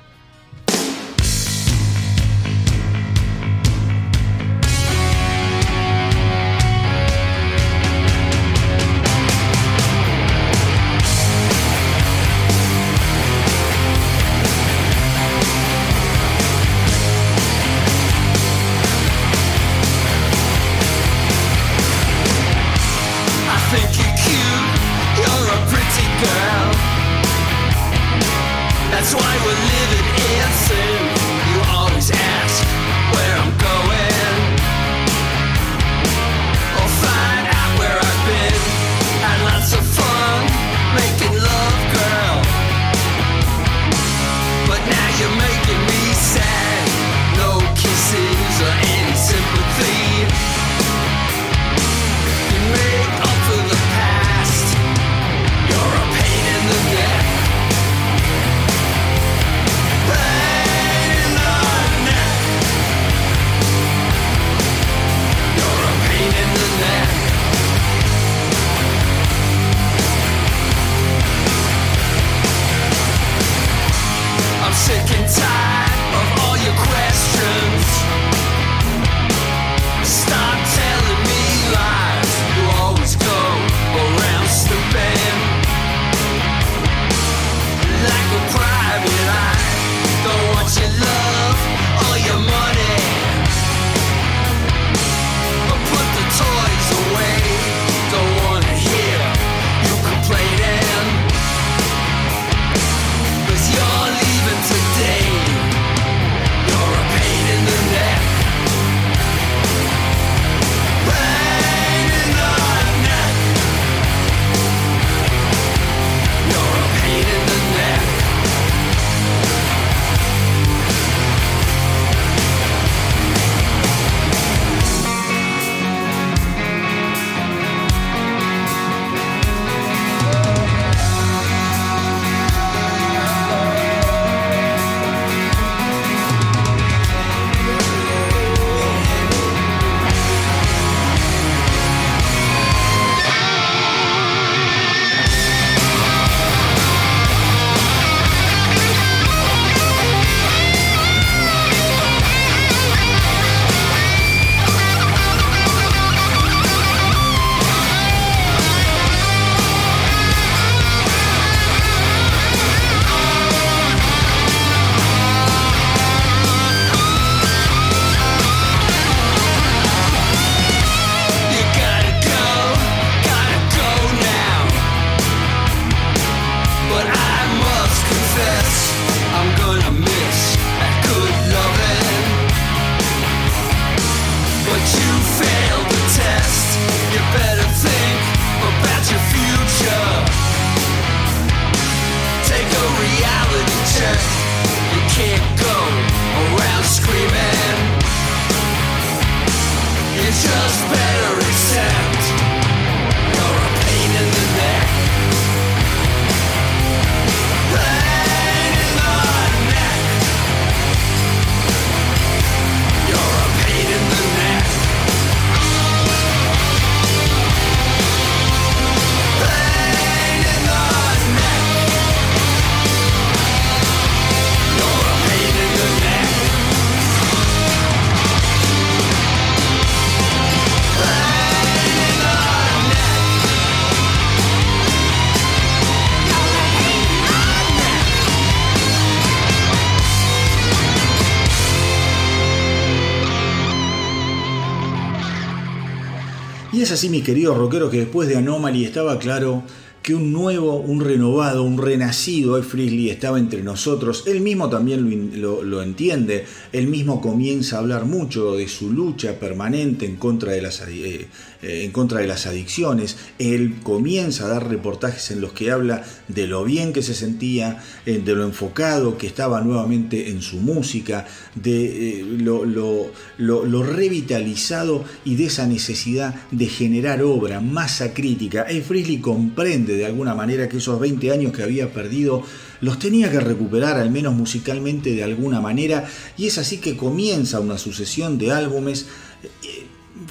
[246.93, 249.63] Así, mis queridos rockeros, que después de Anomaly estaba claro
[250.03, 254.25] que un nuevo, un renovado, un renacido Ed Frizzly estaba entre nosotros.
[254.27, 256.45] Él mismo también lo, entiende.
[256.73, 261.27] Él mismo comienza a hablar mucho de su lucha permanente en contra de las, eh,
[261.63, 263.15] eh, en contra de las adicciones.
[263.39, 267.81] Él comienza a dar reportajes en los que habla de lo bien que se sentía,
[268.05, 275.35] eh, de lo enfocado que estaba nuevamente en su música, de eh, lo, revitalizado y
[275.35, 278.63] de esa necesidad de generar obra, masa crítica.
[278.63, 282.43] El Frisley comprende de alguna manera que esos 20 años que había perdido
[282.81, 286.05] los tenía que recuperar al menos musicalmente de alguna manera
[286.37, 289.05] y es así que comienza una sucesión de álbumes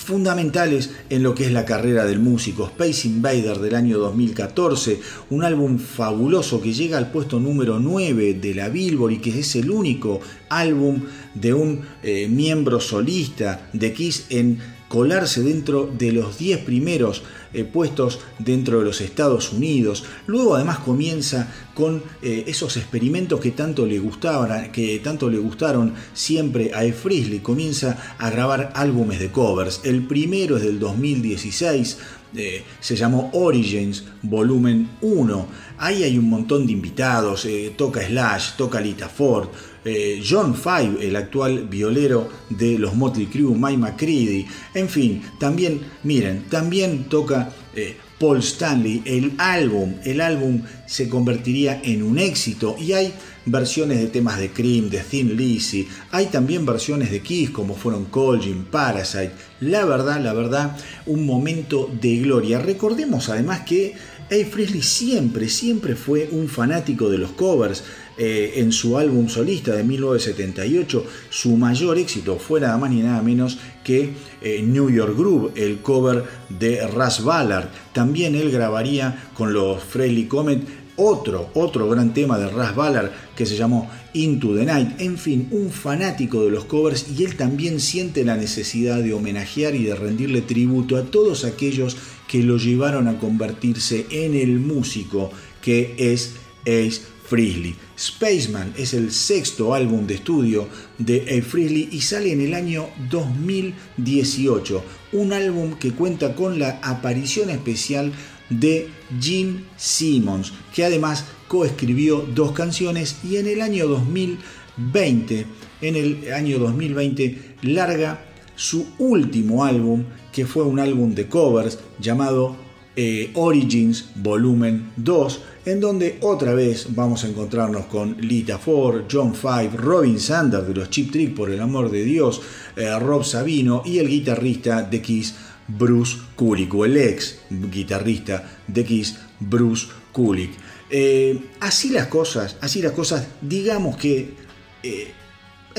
[0.05, 2.67] fundamentales en lo que es la carrera del músico.
[2.67, 5.01] Space Invader del año 2014,
[5.31, 9.57] un álbum fabuloso que llega al puesto número 9 de la Billboard y que es
[9.57, 11.03] el único álbum
[11.35, 17.23] de un eh, miembro solista de Kiss en colarse dentro de los 10 primeros
[17.53, 20.05] eh, puestos dentro de los Estados Unidos.
[20.27, 25.95] Luego además comienza con eh, esos experimentos que tanto le gustaban, que tanto le gustaron
[26.15, 26.93] siempre a E.
[26.93, 27.41] Frisley.
[27.41, 29.81] Comienza a grabar álbumes de covers.
[29.85, 31.99] El primero es del 2016.
[32.35, 35.47] Eh, se llamó Origins Volumen 1.
[35.79, 39.49] Ahí hay un montón de invitados, toca Slash, toca Lita Ford,
[39.85, 45.81] eh, John Five, el actual violero de los Motley Crue, Mike McCready, en fin, también,
[46.05, 52.77] miren, también toca eh, Paul Stanley, el álbum, el álbum se convertiría en un éxito
[52.79, 53.13] y hay
[53.47, 58.05] versiones de temas de Cream, de Thin Lizzy, hay también versiones de Kiss como fueron
[58.07, 60.77] Colgin, Parasite, la verdad, la verdad,
[61.07, 62.59] un momento de gloria.
[62.59, 63.95] Recordemos además que
[64.31, 64.51] A.
[64.51, 67.85] Frizzly siempre, siempre fue un fanático de los covers,
[68.19, 73.23] eh, en su álbum solista de 1978, su mayor éxito fue nada más ni nada
[73.23, 74.13] menos que
[74.43, 77.69] eh, New York Groove, el cover de Russ Ballard.
[77.95, 80.61] También él grabaría con los Frehley Comet
[81.03, 85.01] otro, otro gran tema de Russ Ballard que se llamó Into the Night.
[85.01, 89.75] En fin, un fanático de los covers y él también siente la necesidad de homenajear
[89.75, 91.97] y de rendirle tributo a todos aquellos
[92.29, 95.31] que lo llevaron a convertirse en el músico
[95.61, 97.75] que es Ace Frehley.
[97.99, 101.43] Spaceman es el sexto álbum de estudio de A.
[101.43, 104.85] Frehley y sale en el año 2018.
[105.13, 108.13] Un álbum que cuenta con la aparición especial
[108.59, 108.89] de
[109.21, 115.47] Jim Simmons, que además coescribió dos canciones y en el año 2020,
[115.81, 118.25] en el año 2020 larga
[118.57, 122.57] su último álbum, que fue un álbum de covers llamado
[122.95, 129.35] eh, Origins Volumen 2, en donde otra vez vamos a encontrarnos con Lita Ford, John
[129.35, 132.43] Five, Robin Sanders de los Chip Trick, por el amor de Dios,
[132.77, 135.35] eh, Rob Sabino y el guitarrista de Kiss,
[135.69, 140.51] Bruce Kulick, o el ex guitarrista de Kiss, Bruce Kulick.
[140.91, 144.35] Eh, así las cosas, así las cosas, digamos que
[144.83, 145.13] eh,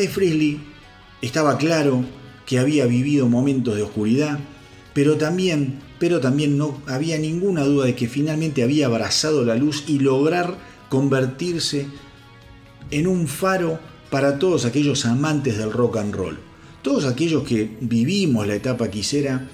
[0.08, 0.60] Frizzly
[1.22, 2.04] estaba claro
[2.46, 4.40] que había vivido momentos de oscuridad,
[4.94, 9.86] pero también pero también no había ninguna duda de que finalmente había abrazado la luz
[9.88, 10.58] y lograr
[10.90, 11.88] convertirse
[12.92, 13.80] en un faro
[14.10, 16.40] para todos aquellos amantes del rock and roll.
[16.82, 19.48] Todos aquellos que vivimos la etapa quisiera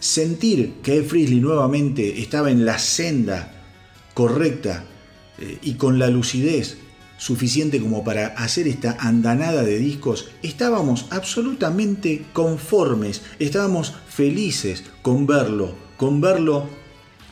[0.00, 3.52] sentir que Ed Frizzly nuevamente estaba en la senda
[4.14, 4.84] correcta
[5.38, 6.78] eh, y con la lucidez
[7.18, 15.74] suficiente como para hacer esta andanada de discos, estábamos absolutamente conformes, estábamos felices con verlo,
[15.98, 16.66] con verlo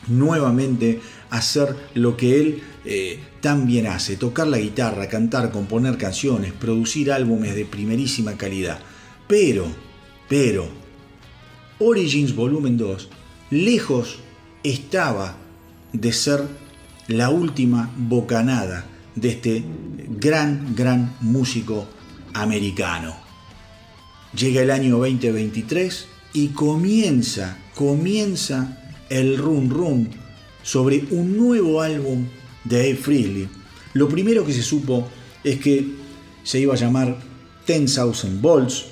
[0.07, 6.53] nuevamente hacer lo que él eh, tan bien hace, tocar la guitarra, cantar, componer canciones,
[6.53, 8.79] producir álbumes de primerísima calidad.
[9.27, 9.65] Pero,
[10.27, 10.69] pero,
[11.79, 13.07] Origins Volumen 2,
[13.51, 14.19] lejos
[14.63, 15.37] estaba
[15.93, 16.43] de ser
[17.07, 19.63] la última bocanada de este
[20.09, 21.87] gran, gran músico
[22.33, 23.15] americano.
[24.37, 28.77] Llega el año 2023 y comienza, comienza
[29.09, 30.09] el run run
[30.61, 32.25] sobre un nuevo álbum
[32.65, 33.47] de Dave Freely.
[33.93, 35.07] Lo primero que se supo
[35.43, 35.87] es que
[36.43, 37.17] se iba a llamar
[37.65, 38.85] 10,000 Volts,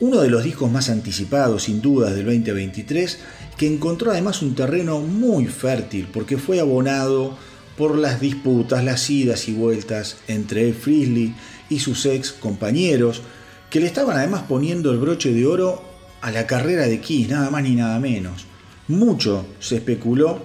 [0.00, 3.18] uno de los discos más anticipados sin dudas del 2023,
[3.56, 7.36] que encontró además un terreno muy fértil porque fue abonado
[7.76, 11.34] por las disputas, las idas y vueltas entre Frizzly
[11.68, 13.22] y sus ex compañeros,
[13.70, 15.82] que le estaban además poniendo el broche de oro
[16.20, 18.46] a la carrera de Kiss, nada más ni nada menos.
[18.88, 20.44] Mucho se especuló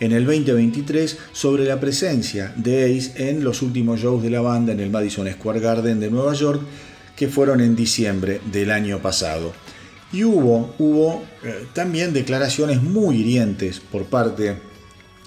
[0.00, 4.72] en el 2023 sobre la presencia de Ace en los últimos shows de la banda
[4.72, 6.60] en el Madison Square Garden de Nueva York,
[7.16, 9.52] que fueron en diciembre del año pasado.
[10.12, 14.56] Y hubo, hubo eh, también declaraciones muy hirientes por parte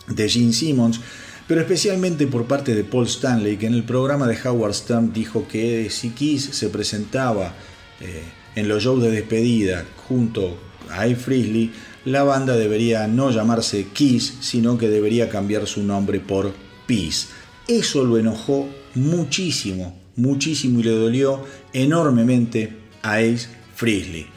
[0.07, 1.01] de Gene Simmons,
[1.47, 5.47] pero especialmente por parte de Paul Stanley, que en el programa de Howard Stern dijo
[5.47, 7.55] que si Kiss se presentaba
[7.99, 8.23] eh,
[8.55, 10.57] en los shows de despedida junto
[10.89, 11.71] a Ace Frehley,
[12.05, 16.53] la banda debería no llamarse Kiss, sino que debería cambiar su nombre por
[16.87, 17.27] Peace.
[17.67, 21.43] Eso lo enojó muchísimo, muchísimo y le dolió
[21.74, 24.28] enormemente a Ace Frehley.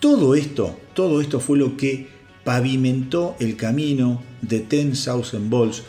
[0.00, 2.08] Todo esto, todo esto fue lo que
[2.44, 5.82] pavimentó el camino de Ten Thousand Balls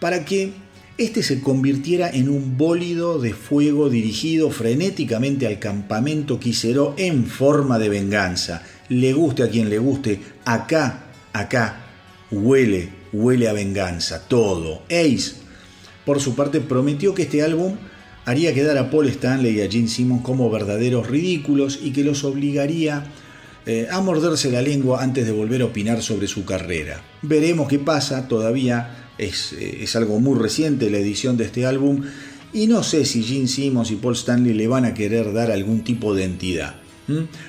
[0.00, 0.52] para que
[0.98, 7.78] este se convirtiera en un bólido de fuego dirigido frenéticamente al campamento quisero en forma
[7.78, 8.62] de venganza.
[8.88, 11.86] Le guste a quien le guste, acá, acá,
[12.30, 14.82] huele, huele a venganza, todo.
[14.90, 15.34] Ace,
[16.04, 17.76] por su parte, prometió que este álbum
[18.24, 22.24] haría quedar a Paul Stanley y a Gene Simmons como verdaderos ridículos y que los
[22.24, 23.04] obligaría
[23.66, 27.02] eh, a morderse la lengua antes de volver a opinar sobre su carrera.
[27.22, 32.02] Veremos qué pasa, todavía es, eh, es algo muy reciente la edición de este álbum
[32.52, 35.82] y no sé si Gene Simmons y Paul Stanley le van a querer dar algún
[35.84, 36.76] tipo de entidad.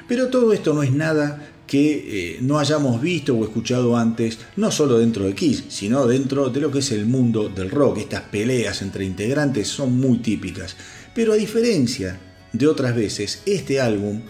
[0.08, 4.72] Pero todo esto no es nada que eh, no hayamos visto o escuchado antes, no
[4.72, 8.00] solo dentro de Kiss, sino dentro de lo que es el mundo del rock.
[8.00, 10.76] Estas peleas entre integrantes son muy típicas.
[11.16, 12.20] Pero a diferencia
[12.52, 14.22] de otras veces, este álbum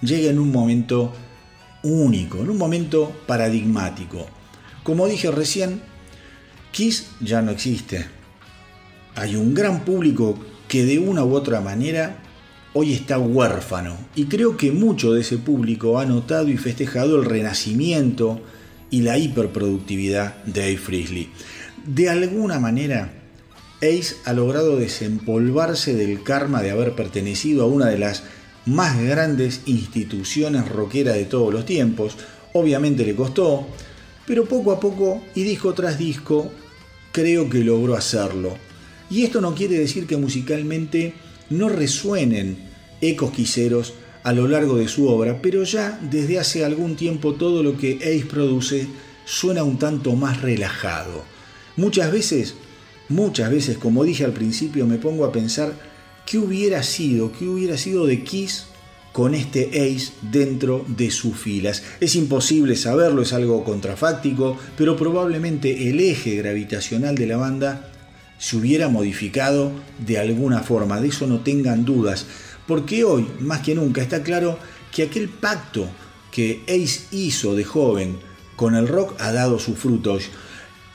[0.00, 1.12] llega en un momento
[1.82, 4.26] único, en un momento paradigmático.
[4.82, 5.80] Como dije recién,
[6.72, 8.06] Kiss ya no existe.
[9.14, 12.21] Hay un gran público que de una u otra manera
[12.74, 17.24] hoy está huérfano y creo que mucho de ese público ha notado y festejado el
[17.26, 18.40] renacimiento
[18.90, 21.30] y la hiperproductividad de Ace Frehley.
[21.86, 23.12] De alguna manera,
[23.78, 28.22] Ace ha logrado desempolvarse del karma de haber pertenecido a una de las
[28.64, 32.16] más grandes instituciones rockeras de todos los tiempos.
[32.52, 33.66] Obviamente le costó,
[34.26, 36.50] pero poco a poco y disco tras disco
[37.10, 38.56] creo que logró hacerlo.
[39.10, 41.14] Y esto no quiere decir que musicalmente
[41.52, 42.56] no resuenen
[43.00, 47.62] ecos quiseros a lo largo de su obra, pero ya desde hace algún tiempo todo
[47.62, 48.86] lo que Ace produce
[49.24, 51.24] suena un tanto más relajado.
[51.76, 52.54] Muchas veces,
[53.08, 55.72] muchas veces, como dije al principio, me pongo a pensar
[56.26, 58.66] qué hubiera sido, qué hubiera sido de Kiss
[59.12, 61.82] con este Ace dentro de sus filas.
[62.00, 67.91] Es imposible saberlo, es algo contrafáctico, pero probablemente el eje gravitacional de la banda
[68.42, 69.70] se hubiera modificado
[70.04, 72.26] de alguna forma, de eso no tengan dudas,
[72.66, 74.58] porque hoy, más que nunca, está claro
[74.90, 75.88] que aquel pacto
[76.32, 78.18] que Ace hizo de joven
[78.56, 80.24] con el rock ha dado sus frutos.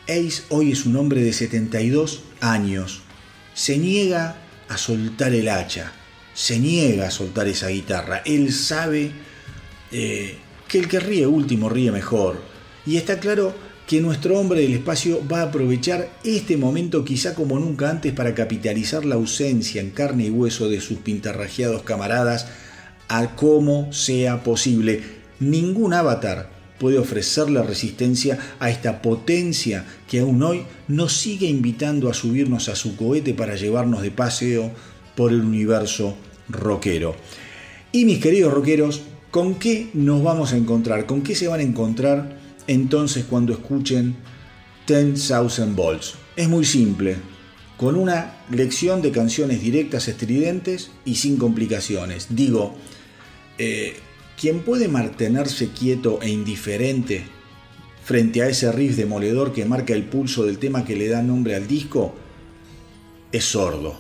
[0.10, 3.04] Ace hoy es un hombre de 72 años,
[3.54, 5.94] se niega a soltar el hacha,
[6.34, 8.24] se niega a soltar esa guitarra.
[8.26, 9.14] Él sabe
[9.94, 10.38] eh,
[10.68, 12.42] que el que ríe último ríe mejor.
[12.86, 13.56] Y está claro
[13.88, 18.36] que nuestro hombre del espacio va a aprovechar este momento quizá como nunca antes para
[18.36, 22.48] capitalizar la ausencia en carne y hueso de sus pintarrajeados camaradas
[23.08, 25.02] a como sea posible.
[25.40, 32.10] Ningún avatar puede ofrecer la resistencia a esta potencia que aún hoy nos sigue invitando
[32.10, 34.70] a subirnos a su cohete para llevarnos de paseo
[35.16, 36.18] por el universo
[36.50, 37.16] rockero.
[37.94, 41.06] Y mis queridos rockeros, ¿con qué nos vamos a encontrar?
[41.06, 42.37] ¿Con qué se van a encontrar
[42.68, 44.16] entonces cuando escuchen
[44.88, 46.16] 10,000 Volts?
[46.36, 47.18] Es muy simple,
[47.78, 52.28] con una lección de canciones directas, estridentes y sin complicaciones.
[52.30, 52.76] Digo,
[53.58, 53.96] eh,
[54.40, 57.26] quien puede mantenerse quieto e indiferente
[58.04, 61.56] frente a ese riff demoledor que marca el pulso del tema que le da nombre
[61.56, 62.16] al disco,
[63.32, 64.00] es sordo.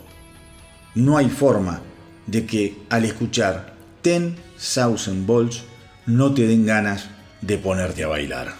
[0.95, 1.81] No hay forma
[2.25, 5.63] de que al escuchar 10,000 volts
[6.05, 7.09] no te den ganas
[7.41, 8.55] de ponerte a bailar.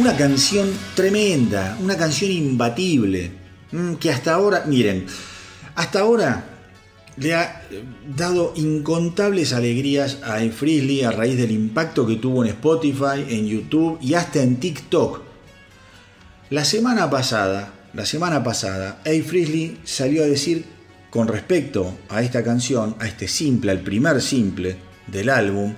[0.00, 3.32] Una canción tremenda, una canción imbatible,
[3.70, 5.04] mm, que hasta ahora, miren,
[5.74, 6.42] hasta ahora
[7.18, 7.68] le ha
[8.16, 13.98] dado incontables alegrías a Freely a raíz del impacto que tuvo en Spotify, en YouTube
[14.00, 15.20] y hasta en TikTok.
[16.48, 19.10] La semana pasada, la semana pasada, A.
[19.84, 20.64] Salió a decir
[21.10, 24.76] con respecto a esta canción, a este simple, al primer simple
[25.08, 25.74] del álbum,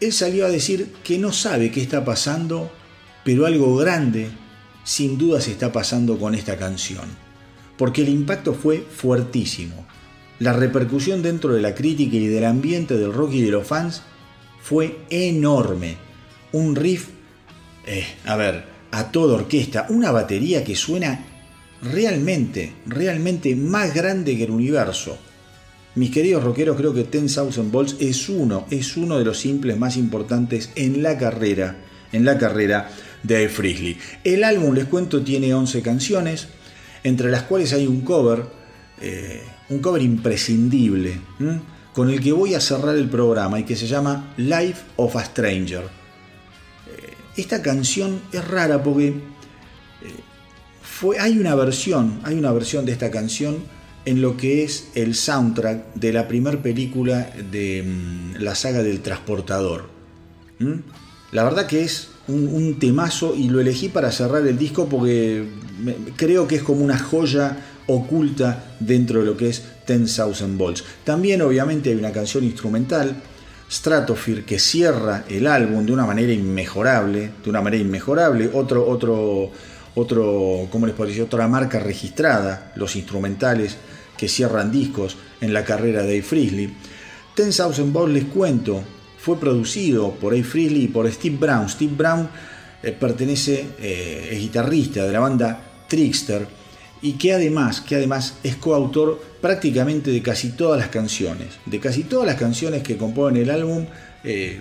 [0.00, 2.70] él salió a decir que no sabe qué está pasando,
[3.24, 4.28] pero algo grande
[4.84, 7.06] sin duda se está pasando con esta canción,
[7.76, 9.86] porque el impacto fue fuertísimo.
[10.38, 14.02] La repercusión dentro de la crítica y del ambiente del rock y de los fans
[14.60, 15.96] fue enorme.
[16.52, 17.08] Un riff,
[17.86, 21.24] eh, a ver, a toda orquesta, una batería que suena
[21.82, 25.18] realmente, realmente más grande que el universo.
[25.94, 29.78] Mis queridos rockeros, creo que Ten Thousand Volts es uno, es uno de los simples
[29.78, 31.76] más importantes en la carrera,
[32.12, 32.90] en la carrera
[33.24, 33.98] de Frisley.
[34.22, 36.48] El álbum, les cuento, tiene 11 canciones,
[37.02, 38.44] entre las cuales hay un cover,
[39.00, 41.18] eh, un cover imprescindible,
[41.92, 45.24] con el que voy a cerrar el programa y que se llama Life of a
[45.24, 45.82] Stranger.
[45.82, 49.14] Eh, esta canción es rara porque
[51.18, 53.64] hay una versión, hay una versión de esta canción
[54.04, 59.00] en lo que es el soundtrack de la primera película de mm, la saga del
[59.00, 59.88] transportador.
[61.32, 65.46] La verdad que es un, temazo y lo elegí para cerrar el disco porque
[66.16, 67.56] creo que es como una joya
[67.86, 70.84] oculta dentro de lo que es 10,000 Volts.
[71.04, 73.22] También obviamente hay una canción instrumental,
[73.70, 78.50] Stratosphere, que cierra el álbum de una manera inmejorable, de una manera inmejorable.
[78.52, 79.50] Otro, otro
[79.94, 81.22] otro, ¿cómo les decir?
[81.22, 83.76] Otra marca registrada, los instrumentales
[84.16, 86.74] que cierran discos en la carrera de Frisley.
[87.34, 88.82] Ten Thousand Balls, les cuento,
[89.24, 91.66] fue producido por Dave Frisley y por Steve Brown.
[91.66, 92.28] Steve Brown
[92.82, 96.46] eh, pertenece, eh, es guitarrista de la banda Trickster
[97.00, 101.54] y que además, que además es coautor prácticamente de casi todas las canciones.
[101.64, 103.86] De casi todas las canciones que componen el álbum,
[104.24, 104.60] eh,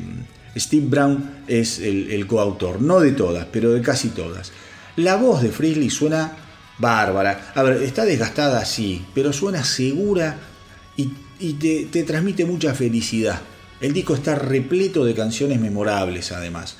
[0.55, 2.81] Steve Brown es el, coautor.
[2.81, 4.53] No de todas, pero de casi todas.
[4.95, 6.37] La voz de Frisley suena
[6.77, 7.51] bárbara.
[7.53, 10.37] A ver, está desgastada, sí, pero suena segura
[10.95, 13.41] y, te, transmite mucha felicidad.
[13.83, 16.77] El disco está repleto de canciones memorables, además.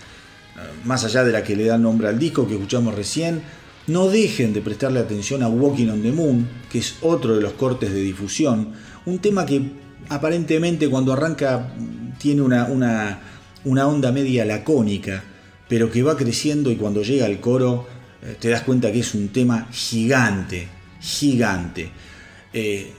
[0.86, 3.42] Más allá de la que le da nombre al disco que escuchamos recién,
[3.88, 7.54] no dejen de prestarle atención a Walking on the Moon, que es otro de los
[7.54, 8.72] cortes de difusión.
[9.06, 9.62] Un tema que
[10.08, 11.74] aparentemente cuando arranca
[12.18, 13.20] tiene una, una,
[13.66, 15.26] una onda media lacónica,
[15.68, 17.86] pero que va creciendo y cuando llega al coro
[18.22, 20.70] eh, te das cuenta que es un tema gigante,
[21.02, 21.92] gigante.
[22.54, 22.94] Eh,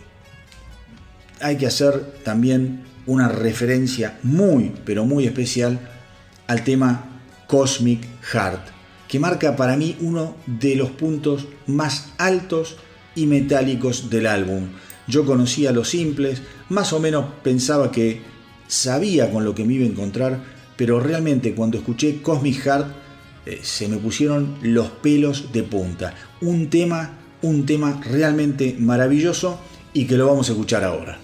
[1.41, 5.79] hay que hacer también una referencia muy, pero muy especial
[6.47, 8.69] al tema Cosmic Heart,
[9.09, 12.77] que marca para mí uno de los puntos más altos
[13.15, 14.69] y metálicos del álbum.
[15.07, 18.23] Yo conocía los simples, más o menos pensaba que
[18.67, 20.41] sabía con lo que me iba a encontrar,
[20.77, 22.87] pero realmente cuando escuché Cosmic Heart
[23.47, 26.15] eh, se me pusieron los pelos de punta.
[26.41, 29.61] Un tema, un tema realmente maravilloso
[29.93, 31.24] y que lo vamos a escuchar ahora.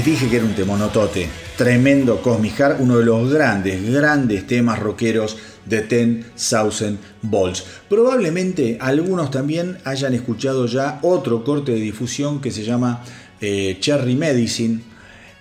[0.00, 1.28] Les dije que era un temonotote,
[1.58, 5.36] tremendo Cosmic Heart, uno de los grandes, grandes temas rockeros
[5.66, 7.62] de Ten Thousand Volts.
[7.86, 13.04] Probablemente algunos también hayan escuchado ya otro corte de difusión que se llama
[13.42, 14.80] eh, Cherry Medicine.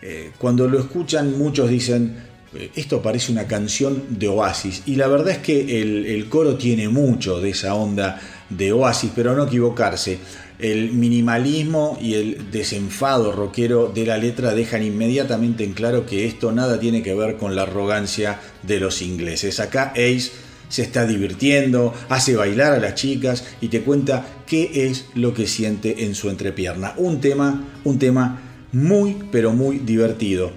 [0.02, 2.18] Eh, cuando lo escuchan muchos dicen,
[2.54, 4.84] eh, esto parece una canción de Oasis.
[4.88, 8.20] Y la verdad es que el, el coro tiene mucho de esa onda
[8.50, 10.20] de Oasis, pero no equivocarse
[10.60, 16.52] el minimalismo y el desenfado rockero de la letra dejan inmediatamente en claro que esto
[16.52, 19.62] nada tiene que ver con la arrogancia de los ingleses.
[19.62, 20.32] Acá Ace
[20.68, 25.48] se está divirtiendo, hace bailar a las chicas y te cuenta qué es lo que
[25.48, 26.94] siente en su entrepierna.
[26.98, 28.42] Un tema, un tema
[28.74, 30.52] muy, pero muy divertido.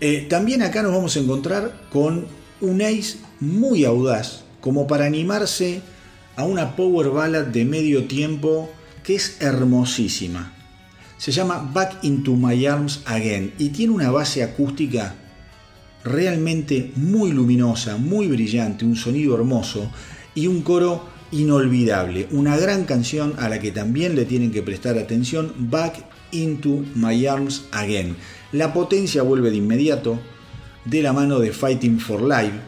[0.00, 2.26] Eh, también acá nos vamos a encontrar con
[2.60, 5.80] un Ace muy audaz, como para animarse
[6.34, 8.70] a una power ballad de medio tiempo
[9.06, 10.52] que es hermosísima.
[11.16, 15.14] Se llama Back into My Arms Again y tiene una base acústica
[16.02, 19.92] realmente muy luminosa, muy brillante, un sonido hermoso
[20.34, 22.26] y un coro inolvidable.
[22.32, 27.26] Una gran canción a la que también le tienen que prestar atención, Back into My
[27.26, 28.16] Arms Again.
[28.50, 30.18] La potencia vuelve de inmediato
[30.84, 32.58] de la mano de Fighting for Life,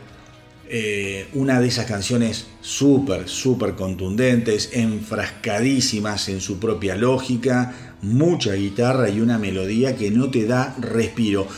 [0.71, 9.09] eh, una de esas canciones súper, súper contundentes, enfrascadísimas en su propia lógica, mucha guitarra
[9.09, 11.49] y una melodía que no te da respiro.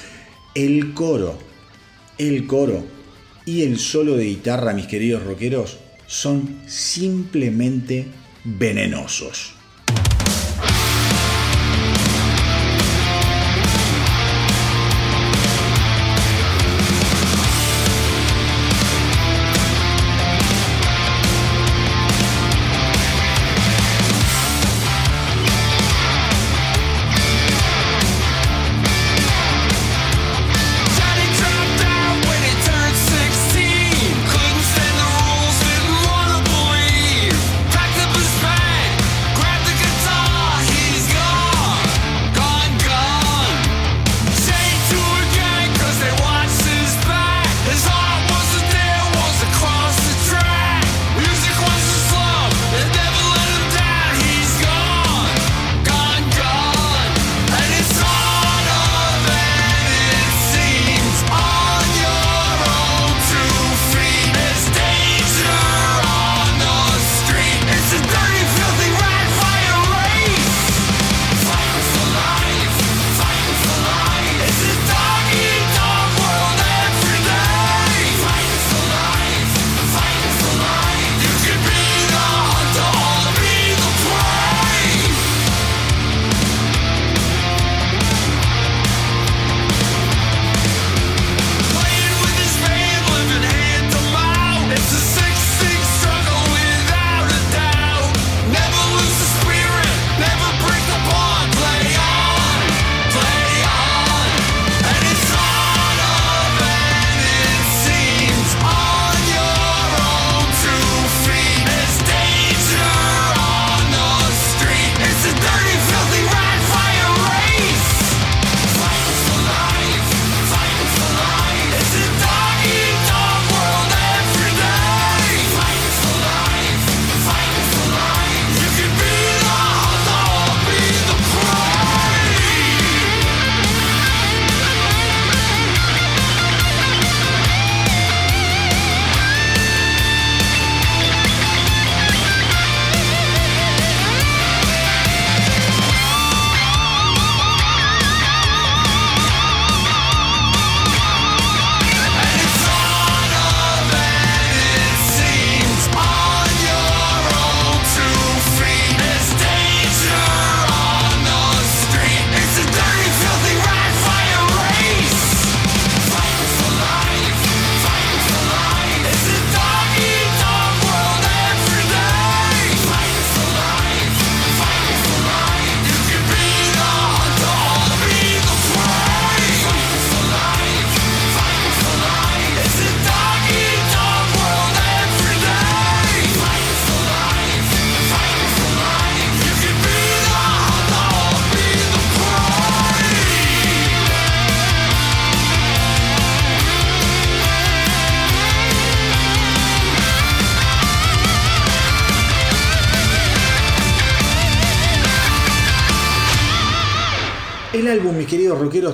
[0.55, 1.39] El coro,
[2.19, 2.85] el coro
[3.45, 8.07] y el solo de guitarra, mis queridos rockeros, son simplemente
[8.45, 9.60] venenosos.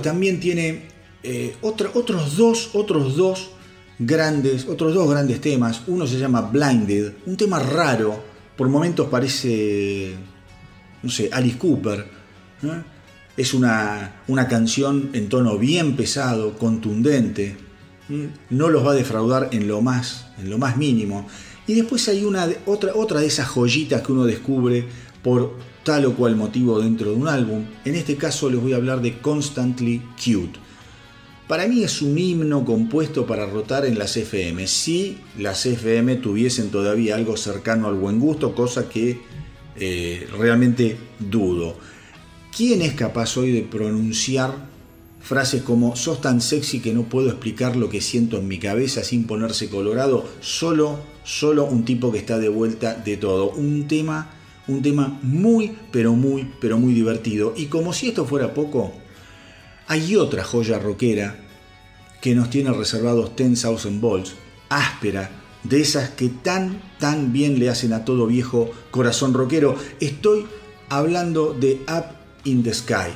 [0.07, 0.83] También tiene
[1.25, 3.51] eh, otros dos, otros dos
[3.99, 5.83] grandes, otros dos grandes temas.
[5.89, 8.23] Uno se llama Blinded, un tema raro,
[8.57, 10.15] por momentos parece,
[11.03, 12.07] no sé, Alice Cooper.
[13.37, 17.57] Es una, una canción en tono bien pesado, contundente.
[18.49, 21.27] No los va a defraudar en lo más, en lo más mínimo.
[21.67, 24.87] Y después hay una, otra, otra de esas joyitas que uno descubre
[25.25, 25.57] por
[25.87, 27.65] tal o cual motivo dentro de un álbum.
[27.85, 30.59] En este caso les voy a hablar de Constantly Cute.
[31.47, 34.67] Para mí es un himno compuesto para rotar en las FM.
[34.67, 39.21] Si las FM tuviesen todavía algo cercano al buen gusto, cosa que
[39.77, 41.77] eh, realmente dudo.
[42.55, 44.57] ¿Quién es capaz hoy de pronunciar
[45.21, 49.05] frases como sos tan sexy que no puedo explicar lo que siento en mi cabeza
[49.05, 50.25] sin ponerse colorado?
[50.41, 53.51] Solo, solo un tipo que está de vuelta de todo.
[53.51, 54.33] Un tema
[54.69, 57.55] un tema muy, pero muy, pero muy divertido.
[57.57, 58.93] Y como si esto fuera poco,
[59.87, 61.37] hay otra joya rockera
[62.21, 64.35] que nos tiene reservados 10,000 volts,
[64.69, 65.31] áspera,
[65.63, 69.77] de esas que tan, tan bien le hacen a todo viejo corazón rockero.
[70.01, 70.47] Estoy
[70.89, 73.13] hablando de Up in the Sky.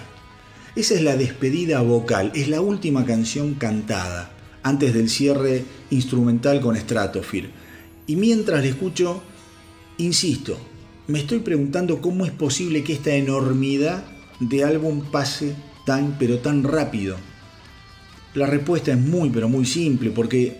[0.76, 4.30] Esa es la despedida vocal, es la última canción cantada,
[4.62, 7.50] antes del cierre instrumental con Stratosphere.
[8.06, 9.22] Y mientras le escucho,
[9.98, 10.58] insisto,
[11.10, 14.04] me estoy preguntando cómo es posible que esta enormidad
[14.38, 15.54] de álbum pase
[15.84, 17.16] tan pero tan rápido.
[18.34, 20.56] La respuesta es muy pero muy simple porque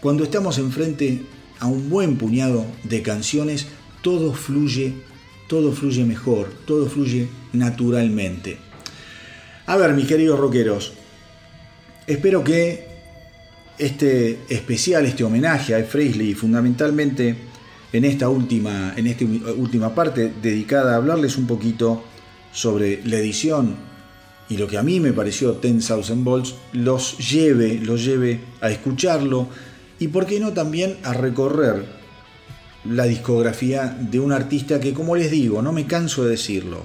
[0.00, 1.22] cuando estamos enfrente
[1.58, 3.66] a un buen puñado de canciones,
[4.02, 4.92] todo fluye,
[5.48, 8.58] todo fluye mejor, todo fluye naturalmente.
[9.66, 10.92] A ver, mis queridos rockeros,
[12.06, 12.86] espero que
[13.78, 17.53] este especial, este homenaje a Fresley, fundamentalmente
[17.94, 19.06] en esta última, en
[19.56, 22.02] última parte dedicada a hablarles un poquito
[22.52, 23.76] sobre la edición
[24.48, 29.46] y lo que a mí me pareció 10,000 Volts, los lleve, los lleve a escucharlo
[30.00, 31.86] y por qué no también a recorrer
[32.84, 36.78] la discografía de un artista que, como les digo, no me canso de decirlo,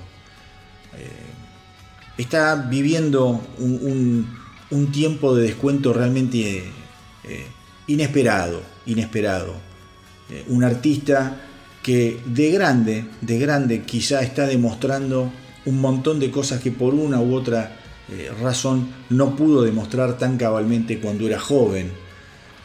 [0.95, 4.27] eh, está viviendo un,
[4.91, 6.72] tiempo de descuento realmente
[7.23, 7.45] eh,
[7.88, 9.69] inesperado, inesperado
[10.30, 11.42] eh, un artista
[11.82, 15.32] que de grande, de grande quizá está demostrando
[15.66, 17.78] un montón de cosas que por una u otra
[18.10, 21.92] eh, razón no pudo demostrar tan cabalmente cuando era joven.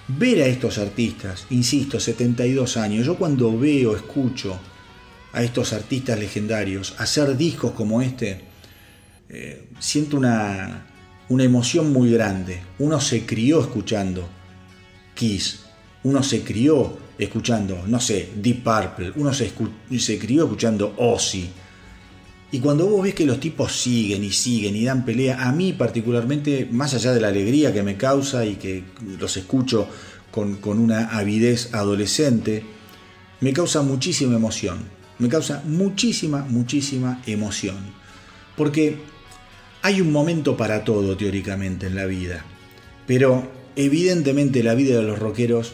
[0.07, 4.59] Ver a estos artistas, insisto, 72 años, yo cuando veo, escucho
[5.33, 8.43] a estos artistas legendarios hacer discos como este,
[9.29, 10.87] eh, siento una,
[11.29, 12.61] una emoción muy grande.
[12.79, 14.29] Uno se crió escuchando
[15.15, 15.61] Kiss,
[16.03, 19.53] uno se crió escuchando, no sé, Deep Purple, uno se,
[19.99, 21.49] se crió escuchando Ozzy.
[22.53, 25.73] Y cuando vos ves que los tipos siguen y siguen y dan pelea, a mí
[25.73, 28.85] particularmente, más allá de la alegría que me causa y que
[29.19, 29.89] los escucho
[30.31, 32.63] con, con una avidez adolescente,
[33.41, 34.79] me causa muchísima emoción.
[35.19, 37.77] Me causa muchísima, muchísima emoción.
[38.57, 38.99] Porque
[39.83, 42.45] hay un momento para todo teóricamente en la vida.
[43.07, 45.73] Pero evidentemente la vida de los rockeros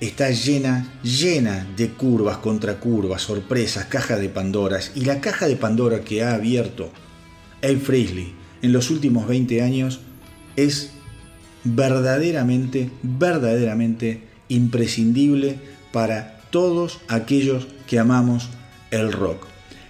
[0.00, 4.92] está llena, llena de curvas, contra curvas, sorpresas, cajas de Pandoras.
[4.94, 6.90] Y la caja de Pandora que ha abierto
[7.62, 10.00] El Frehley en los últimos 20 años
[10.56, 10.90] es
[11.64, 15.58] verdaderamente, verdaderamente imprescindible
[15.92, 18.48] para todos aquellos que amamos
[18.90, 19.46] el rock.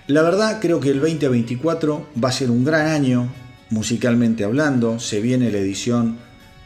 [0.06, 3.28] La verdad creo que el 2024 va a ser un gran año
[3.70, 4.98] musicalmente hablando.
[4.98, 6.16] Se viene la edición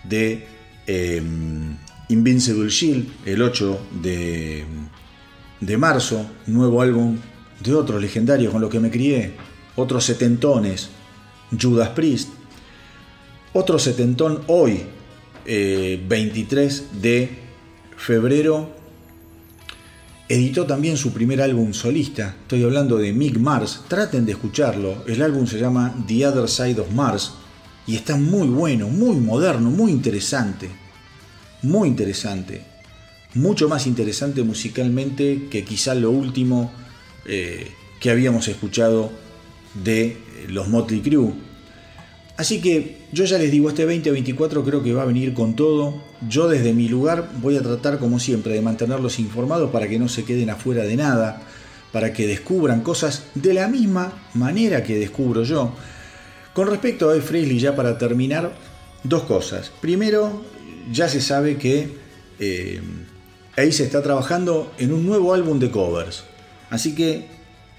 [0.05, 0.47] de
[0.86, 1.77] em,
[2.09, 4.65] Invincible Shield, el 8 de,
[5.61, 7.16] de marzo, nuevo álbum
[7.61, 9.35] de otros legendarios con los que me crié,
[9.77, 10.89] otros setentones,
[11.59, 12.31] Judas Priest,
[13.53, 14.83] otro setentón hoy,
[15.45, 17.39] 23 eh, de
[17.97, 18.70] febrero,
[20.29, 25.23] editó también su primer álbum solista, estoy hablando de Mick Mars, traten de escucharlo, el
[25.23, 27.35] álbum se llama The Other Side of Mars
[27.87, 30.82] y está muy bueno, muy moderno, muy interesante
[31.62, 32.62] muy interesante,
[33.34, 36.72] mucho más interesante musicalmente que quizá lo último
[37.24, 37.70] eh,
[38.01, 39.10] que habíamos escuchado
[39.74, 40.16] de eh,
[40.48, 41.32] los Motley Crue.
[42.36, 46.02] Así que yo ya les digo, este 2024 creo que va a venir con todo.
[46.28, 50.09] Yo desde mi lugar voy a tratar como siempre de mantenerlos informados para que no
[50.09, 51.43] se queden afuera de nada,
[51.93, 55.74] para que descubran cosas de la misma manera que descubro yo.
[56.55, 58.52] Con respecto a Ed Frehley, ya para terminar,
[59.05, 59.70] dos cosas.
[59.80, 60.43] Primero,
[60.91, 61.97] ya se sabe que
[62.39, 62.81] eh,
[63.57, 66.25] se está trabajando en un nuevo álbum de covers.
[66.71, 67.27] Así que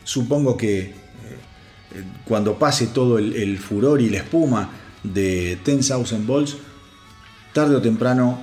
[0.04, 0.94] supongo que eh,
[2.26, 4.72] cuando pase todo el, furor y la espuma
[5.04, 6.58] de 10,000 Volts,
[7.54, 8.40] tarde o temprano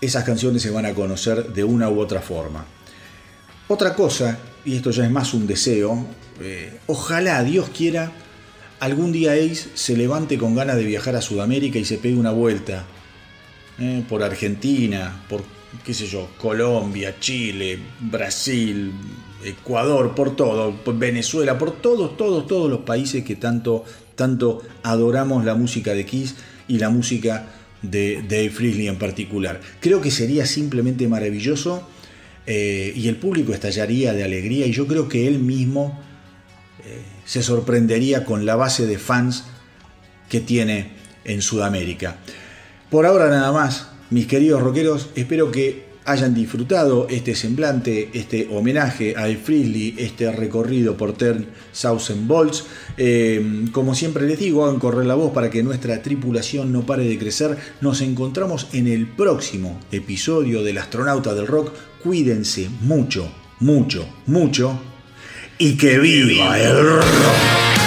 [0.00, 2.64] esas canciones se van a conocer de una u otra forma.
[3.68, 6.06] Otra cosa, y esto ya es más un deseo,
[6.40, 8.12] eh, ojalá Dios quiera
[8.80, 12.30] algún día Ace se levante con ganas de viajar a Sudamérica y se pegue una
[12.30, 12.86] vuelta
[13.78, 15.42] eh, por Argentina, por
[15.84, 18.92] qué sé yo, Colombia, Chile, Brasil,
[19.44, 23.84] Ecuador, por todo, por Venezuela, por todos, todos, todos los países que tanto,
[24.14, 26.36] tanto adoramos la música de Kiss
[26.66, 27.46] y la música
[27.82, 29.60] de Dave Frizzly en particular.
[29.80, 31.88] Creo que sería simplemente maravilloso
[32.46, 36.00] eh, y el público estallaría de alegría y yo creo que él mismo
[36.84, 39.44] eh, se sorprendería con la base de fans
[40.28, 40.92] que tiene
[41.24, 42.16] en Sudamérica.
[42.90, 49.14] Por ahora nada más, mis queridos rockeros, espero que hayan disfrutado este semblante, este homenaje
[49.14, 51.48] a El Frizzly, este recorrido por Ten
[51.78, 52.64] Thousand Volts.
[52.96, 57.04] Eh, como siempre les digo, hagan correr la voz para que nuestra tripulación no pare
[57.04, 57.58] de crecer.
[57.82, 61.74] Nos encontramos en el próximo episodio del Astronauta del Rock.
[62.02, 64.80] Cuídense mucho, mucho, mucho.
[65.58, 67.77] Y que viva el rock.